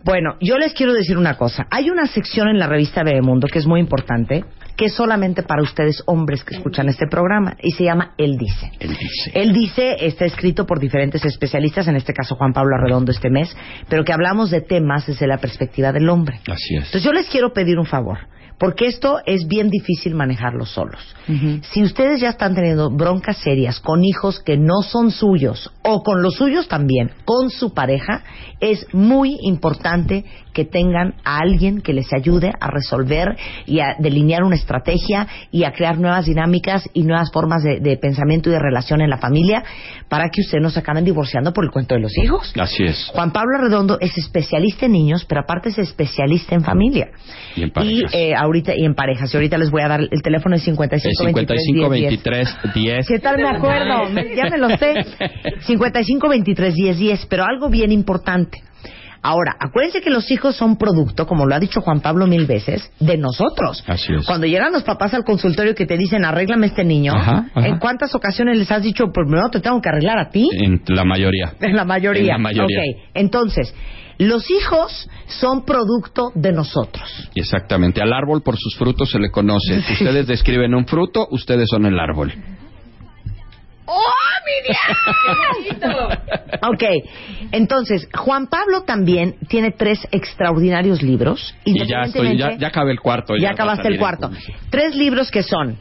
Bueno, 0.04 0.36
yo 0.40 0.58
les 0.60 0.74
quiero 0.74 0.94
decir 0.94 1.18
una 1.18 1.36
cosa. 1.36 1.66
Hay 1.72 1.90
una 1.90 2.06
sección 2.06 2.48
en 2.48 2.60
la 2.60 2.68
revista 2.68 3.04
Bebemundo 3.04 3.48
que 3.48 3.58
es 3.58 3.66
muy 3.66 3.80
importante, 3.80 4.46
que 4.78 4.86
es 4.86 4.94
solamente 4.94 5.42
para 5.42 5.64
ustedes 5.64 6.04
hombres 6.06 6.44
que 6.44 6.56
escuchan 6.56 6.90
este 6.90 7.08
programa, 7.08 7.56
y 7.64 7.72
se 7.72 7.86
llama 7.86 8.14
Él 8.18 8.38
Dice. 8.38 8.72
Él 8.80 8.90
dice. 8.90 9.32
Él 9.34 9.54
dice, 9.54 10.06
está 10.06 10.26
escrito 10.26 10.68
por 10.68 10.80
diferentes 10.80 11.26
especialistas, 11.26 11.88
en 11.88 11.96
este 11.96 12.14
caso 12.14 12.36
Juan 12.36 12.54
Pablo 12.54 12.76
Arredondo 12.76 13.12
este 13.12 13.32
mes, 13.32 13.56
pero 13.90 14.04
que 14.04 14.14
hablamos 14.14 14.52
de 14.52 14.62
temas 14.62 15.08
desde 15.08 15.26
la 15.26 15.40
perspectiva 15.40 15.92
del 15.92 16.08
hombre. 16.10 16.40
Así 16.52 16.76
es. 16.76 16.86
Entonces 16.86 17.04
yo 17.04 17.12
les 17.12 17.28
quiero 17.28 17.52
pedir 17.52 17.80
un 17.80 17.86
favor, 17.86 18.20
porque 18.58 18.88
esto 18.88 19.18
es 19.26 19.48
bien 19.48 19.70
difícil 19.70 20.16
manejarlo 20.16 20.66
solos. 20.66 21.16
Si 21.72 21.82
ustedes 21.84 22.22
ya 22.22 22.30
están 22.30 22.54
teniendo 22.54 22.92
broncas 22.92 23.38
serias 23.38 23.80
con 23.80 24.04
hijos 24.04 24.40
que 24.40 24.58
no 24.58 24.82
son 24.84 25.12
suyos 25.12 25.72
o 25.82 26.04
con 26.04 26.22
los 26.22 26.36
suyos 26.36 26.68
también, 26.68 27.12
con 27.26 27.50
su 27.50 27.74
pareja, 27.74 28.24
es 28.60 28.86
muy 28.94 29.38
importante 29.42 30.24
que 30.54 30.66
tengan 30.66 31.16
a 31.26 31.40
alguien 31.40 31.82
que 31.82 31.94
les 31.94 32.14
ayude 32.14 32.54
a 32.60 32.68
resolver 32.72 33.36
y 33.66 33.82
a 33.82 33.96
delinear 34.00 34.44
una 34.44 34.56
estrategia 34.56 35.28
y 35.52 35.66
a 35.66 35.74
crear 35.74 36.00
nuevas 36.00 36.26
dinámicas 36.26 36.90
y 36.94 37.04
nuevas 37.04 37.32
formas 37.32 37.64
de, 37.64 37.80
de 37.80 37.98
pensamiento 37.98 38.50
y 38.50 38.54
de 38.54 38.60
relación 38.60 39.02
en 39.02 39.10
la 39.10 39.18
familia 39.18 39.64
para 40.08 40.30
que 40.30 40.42
ustedes 40.42 40.64
no 40.64 40.70
se 40.70 40.80
acaben 40.80 41.04
divorciando 41.04 41.52
por 41.52 41.66
el 41.66 41.72
cuento 41.72 41.96
de 41.96 42.02
los 42.02 42.18
hijos. 42.18 42.54
Así 42.58 42.84
es. 42.84 43.12
Juan 43.14 43.32
Pablo 43.32 43.58
Arredondo 43.58 43.98
es 44.00 44.18
especialista 44.18 44.86
en 44.86 44.94
niños, 44.94 45.26
pero 45.26 45.42
aparte 45.42 45.70
es 45.70 45.78
especialista 45.80 46.56
en 46.56 46.64
familia. 46.64 47.10
Y 47.56 47.64
en 47.64 47.72
parejas. 47.72 48.14
Y 48.14 48.18
eh, 48.18 48.34
ahorita 48.46 48.74
y 48.76 48.86
en 48.86 48.96
parejas. 48.96 49.34
Y 49.34 49.38
ahorita 49.38 49.58
les 49.58 49.70
voy 49.70 49.82
a 49.82 49.88
dar 49.88 50.02
el 50.02 50.22
teléfono 50.22 50.56
es 50.56 50.64
55 50.64 51.10
El 51.10 51.34
55 51.34 51.90
23 51.90 52.56
10 52.74 52.74
23 52.74 52.74
10. 52.74 53.08
¿Qué 53.08 53.20
tal 53.20 53.38
me 53.38 53.50
acuerdo? 53.50 54.10
Ya 54.36 54.50
me 54.50 54.58
lo 54.58 54.70
sé. 54.78 54.94
55 55.62 56.30
23 56.30 56.74
10 56.74 56.98
10, 56.98 57.26
pero 57.28 57.44
algo 57.46 57.70
bien 57.70 57.92
importante. 57.92 58.62
Ahora, 59.28 59.56
acuérdense 59.60 60.02
que 60.02 60.12
los 60.12 60.30
hijos 60.30 60.56
son 60.56 60.78
producto, 60.78 61.26
como 61.26 61.48
lo 61.48 61.56
ha 61.56 61.60
dicho 61.60 61.82
Juan 61.82 62.00
Pablo 62.00 62.28
mil 62.28 62.46
veces, 62.46 62.92
de 63.00 63.18
nosotros. 63.18 63.84
Así 63.88 64.14
es. 64.14 64.24
Cuando 64.24 64.46
llegan 64.46 64.72
los 64.72 64.84
papás 64.84 65.16
al 65.16 65.24
consultorio 65.24 65.74
que 65.74 65.88
te 65.88 65.98
dicen, 65.98 66.24
arréglame 66.24 66.68
este 66.68 66.84
niño, 66.84 67.14
Ajá, 67.16 67.48
ajá. 67.56 67.68
¿en 67.68 67.80
cuántas 67.80 68.14
ocasiones 68.14 68.56
les 68.56 68.70
has 68.70 68.84
dicho, 68.84 69.06
primero 69.12 69.50
te 69.50 69.62
tengo 69.62 69.82
que 69.82 69.90
arreglar 69.90 70.20
a 70.20 70.30
ti? 70.30 70.48
En 70.54 70.80
la 70.86 71.04
mayoría. 71.06 71.56
En 71.60 71.76
la 71.76 71.86
mayoría. 71.86 72.22
En 72.22 72.28
la 72.28 72.38
mayoría. 72.38 72.78
Ok, 72.78 72.98
entonces, 73.16 73.74
los 74.20 74.48
hijos 74.52 75.10
son 75.26 75.66
producto 75.66 76.32
de 76.36 76.52
nosotros. 76.52 77.28
Exactamente. 77.34 78.04
Al 78.04 78.14
árbol 78.14 78.44
por 78.44 78.58
sus 78.58 78.76
frutos 78.78 79.10
se 79.10 79.18
le 79.18 79.32
conoce. 79.32 79.80
Ustedes 79.94 80.28
describen 80.28 80.76
un 80.76 80.86
fruto, 80.86 81.28
ustedes 81.32 81.68
son 81.68 81.88
el 81.88 82.00
árbol. 82.00 82.32
¡Oh, 83.88 84.02
mi 84.46 85.78
Ok, 86.62 86.84
entonces, 87.52 88.08
Juan 88.14 88.48
Pablo 88.48 88.84
también 88.84 89.36
tiene 89.48 89.72
tres 89.72 90.08
extraordinarios 90.12 91.02
libros. 91.02 91.54
Y 91.66 91.86
ya 91.86 92.04
estoy, 92.04 92.38
ya, 92.38 92.58
ya 92.58 92.68
acabé 92.68 92.92
el 92.92 93.00
cuarto. 93.00 93.36
ya 93.38 93.52
acabaste 93.52 93.88
el 93.88 93.98
cuarto. 93.98 94.32
Tres 94.70 94.96
libros 94.96 95.32
que 95.32 95.44
son 95.44 95.78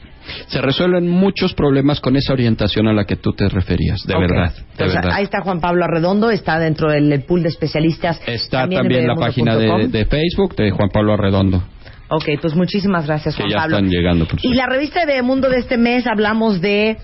Se 0.48 0.62
resuelven 0.62 1.08
muchos 1.08 1.54
problemas 1.54 2.02
con 2.02 2.16
esa 2.18 2.34
orientación 2.34 2.88
a 2.88 2.94
la 2.94 3.06
que 3.06 3.16
tú 3.16 3.32
te 3.32 3.48
referías, 3.48 4.00
de 4.06 4.18
verdad, 4.20 4.54
de 4.54 4.62
Entonces, 4.72 4.96
verdad. 4.96 5.12
Ahí 5.14 5.24
está 5.24 5.42
Juan 5.42 5.62
Pablo 5.62 5.86
Arredondo, 5.86 6.30
está 6.32 6.60
dentro 6.60 6.92
del 6.92 7.24
pool 7.24 7.44
de 7.44 7.50
especialistas. 7.50 8.20
Está 8.28 8.68
también 8.68 9.08
la 9.08 9.16
página 9.16 9.56
de 9.56 10.06
Facebook 10.06 10.56
de 10.56 10.72
Juan 10.72 10.90
Pablo 10.90 11.14
Arredondo, 11.14 11.64
Ok, 12.10 12.26
pues 12.42 12.56
muchísimas 12.56 13.06
gracias, 13.06 13.36
que 13.36 13.44
Juan 13.44 13.52
ya 13.52 13.58
Pablo. 13.58 13.78
están 13.78 13.90
llegando. 13.90 14.26
por 14.28 14.40
Y 14.42 14.54
la 14.54 14.66
revista 14.66 15.06
de 15.06 15.22
Mundo 15.22 15.50
de 15.50 15.60
este 15.60 15.78
mes 15.78 16.08
hablamos 16.08 16.62
de 16.62 16.98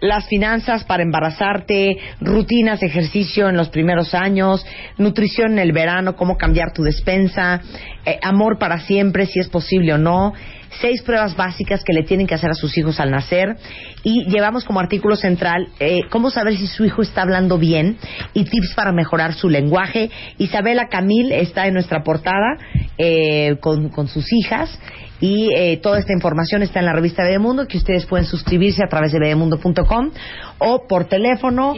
las 0.00 0.28
finanzas 0.28 0.84
para 0.84 1.02
embarazarte, 1.02 1.96
rutinas, 2.20 2.82
ejercicio 2.82 3.48
en 3.48 3.56
los 3.56 3.70
primeros 3.70 4.14
años, 4.14 4.64
nutrición 4.98 5.52
en 5.52 5.58
el 5.60 5.72
verano, 5.72 6.14
cómo 6.14 6.36
cambiar 6.36 6.72
tu 6.72 6.82
despensa, 6.82 7.62
eh, 8.04 8.18
amor 8.22 8.58
para 8.58 8.80
siempre, 8.80 9.26
si 9.26 9.40
es 9.40 9.48
posible 9.48 9.94
o 9.94 9.98
no, 9.98 10.34
seis 10.80 11.02
pruebas 11.02 11.36
básicas 11.36 11.82
que 11.84 11.92
le 11.92 12.02
tienen 12.02 12.26
que 12.26 12.34
hacer 12.34 12.50
a 12.50 12.54
sus 12.54 12.76
hijos 12.76 13.00
al 13.00 13.10
nacer 13.10 13.56
y 14.02 14.24
llevamos 14.26 14.64
como 14.64 14.80
artículo 14.80 15.16
central 15.16 15.68
eh, 15.80 16.00
cómo 16.10 16.30
saber 16.30 16.56
si 16.56 16.66
su 16.66 16.84
hijo 16.84 17.02
está 17.02 17.22
hablando 17.22 17.58
bien 17.58 17.96
y 18.32 18.44
tips 18.44 18.74
para 18.74 18.92
mejorar 18.92 19.34
su 19.34 19.48
lenguaje. 19.48 20.10
Isabela 20.38 20.88
Camil 20.88 21.32
está 21.32 21.66
en 21.66 21.74
nuestra 21.74 22.02
portada 22.02 22.58
eh, 22.98 23.56
con, 23.60 23.88
con 23.88 24.08
sus 24.08 24.32
hijas 24.32 24.78
y 25.20 25.50
eh, 25.54 25.76
toda 25.82 25.98
esta 25.98 26.12
información 26.12 26.62
está 26.62 26.80
en 26.80 26.86
la 26.86 26.92
revista 26.92 27.22
Bebemundo 27.22 27.66
que 27.66 27.78
ustedes 27.78 28.04
pueden 28.06 28.26
suscribirse 28.26 28.82
a 28.84 28.88
través 28.88 29.12
de 29.12 29.18
bebemundo.com 29.20 30.10
o 30.58 30.86
por 30.88 31.04
teléfono 31.04 31.74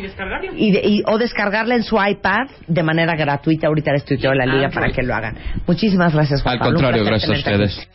y 0.56 0.72
de- 0.72 0.80
y- 0.84 1.02
o 1.06 1.18
descargarla 1.18 1.74
en 1.74 1.82
su 1.82 1.96
iPad 2.02 2.48
de 2.66 2.82
manera 2.82 3.14
gratuita. 3.14 3.66
Ahorita 3.68 3.92
les 3.92 4.04
tuiteo 4.04 4.32
la 4.34 4.46
liga 4.46 4.70
para 4.70 4.88
que 4.90 5.02
lo 5.02 5.14
hagan. 5.14 5.36
Muchísimas 5.66 6.14
gracias, 6.14 6.42
Juan 6.42 6.54
Al 6.54 6.58
Pablo. 6.60 6.74
Contrario, 6.78 7.04
gracias 7.04 7.30
a 7.30 7.34
aquí. 7.34 7.42
ustedes. 7.42 7.88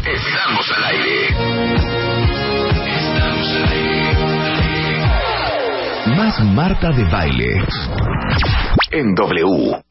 Estamos 0.00 0.72
al 0.76 0.84
aire. 0.84 1.26
Estamos 2.88 3.48
al 3.52 3.68
aire. 3.68 3.98
Más 6.16 6.40
Marta 6.40 6.90
de 6.90 7.04
Baile. 7.04 7.62
En 8.90 9.14
W. 9.14 9.82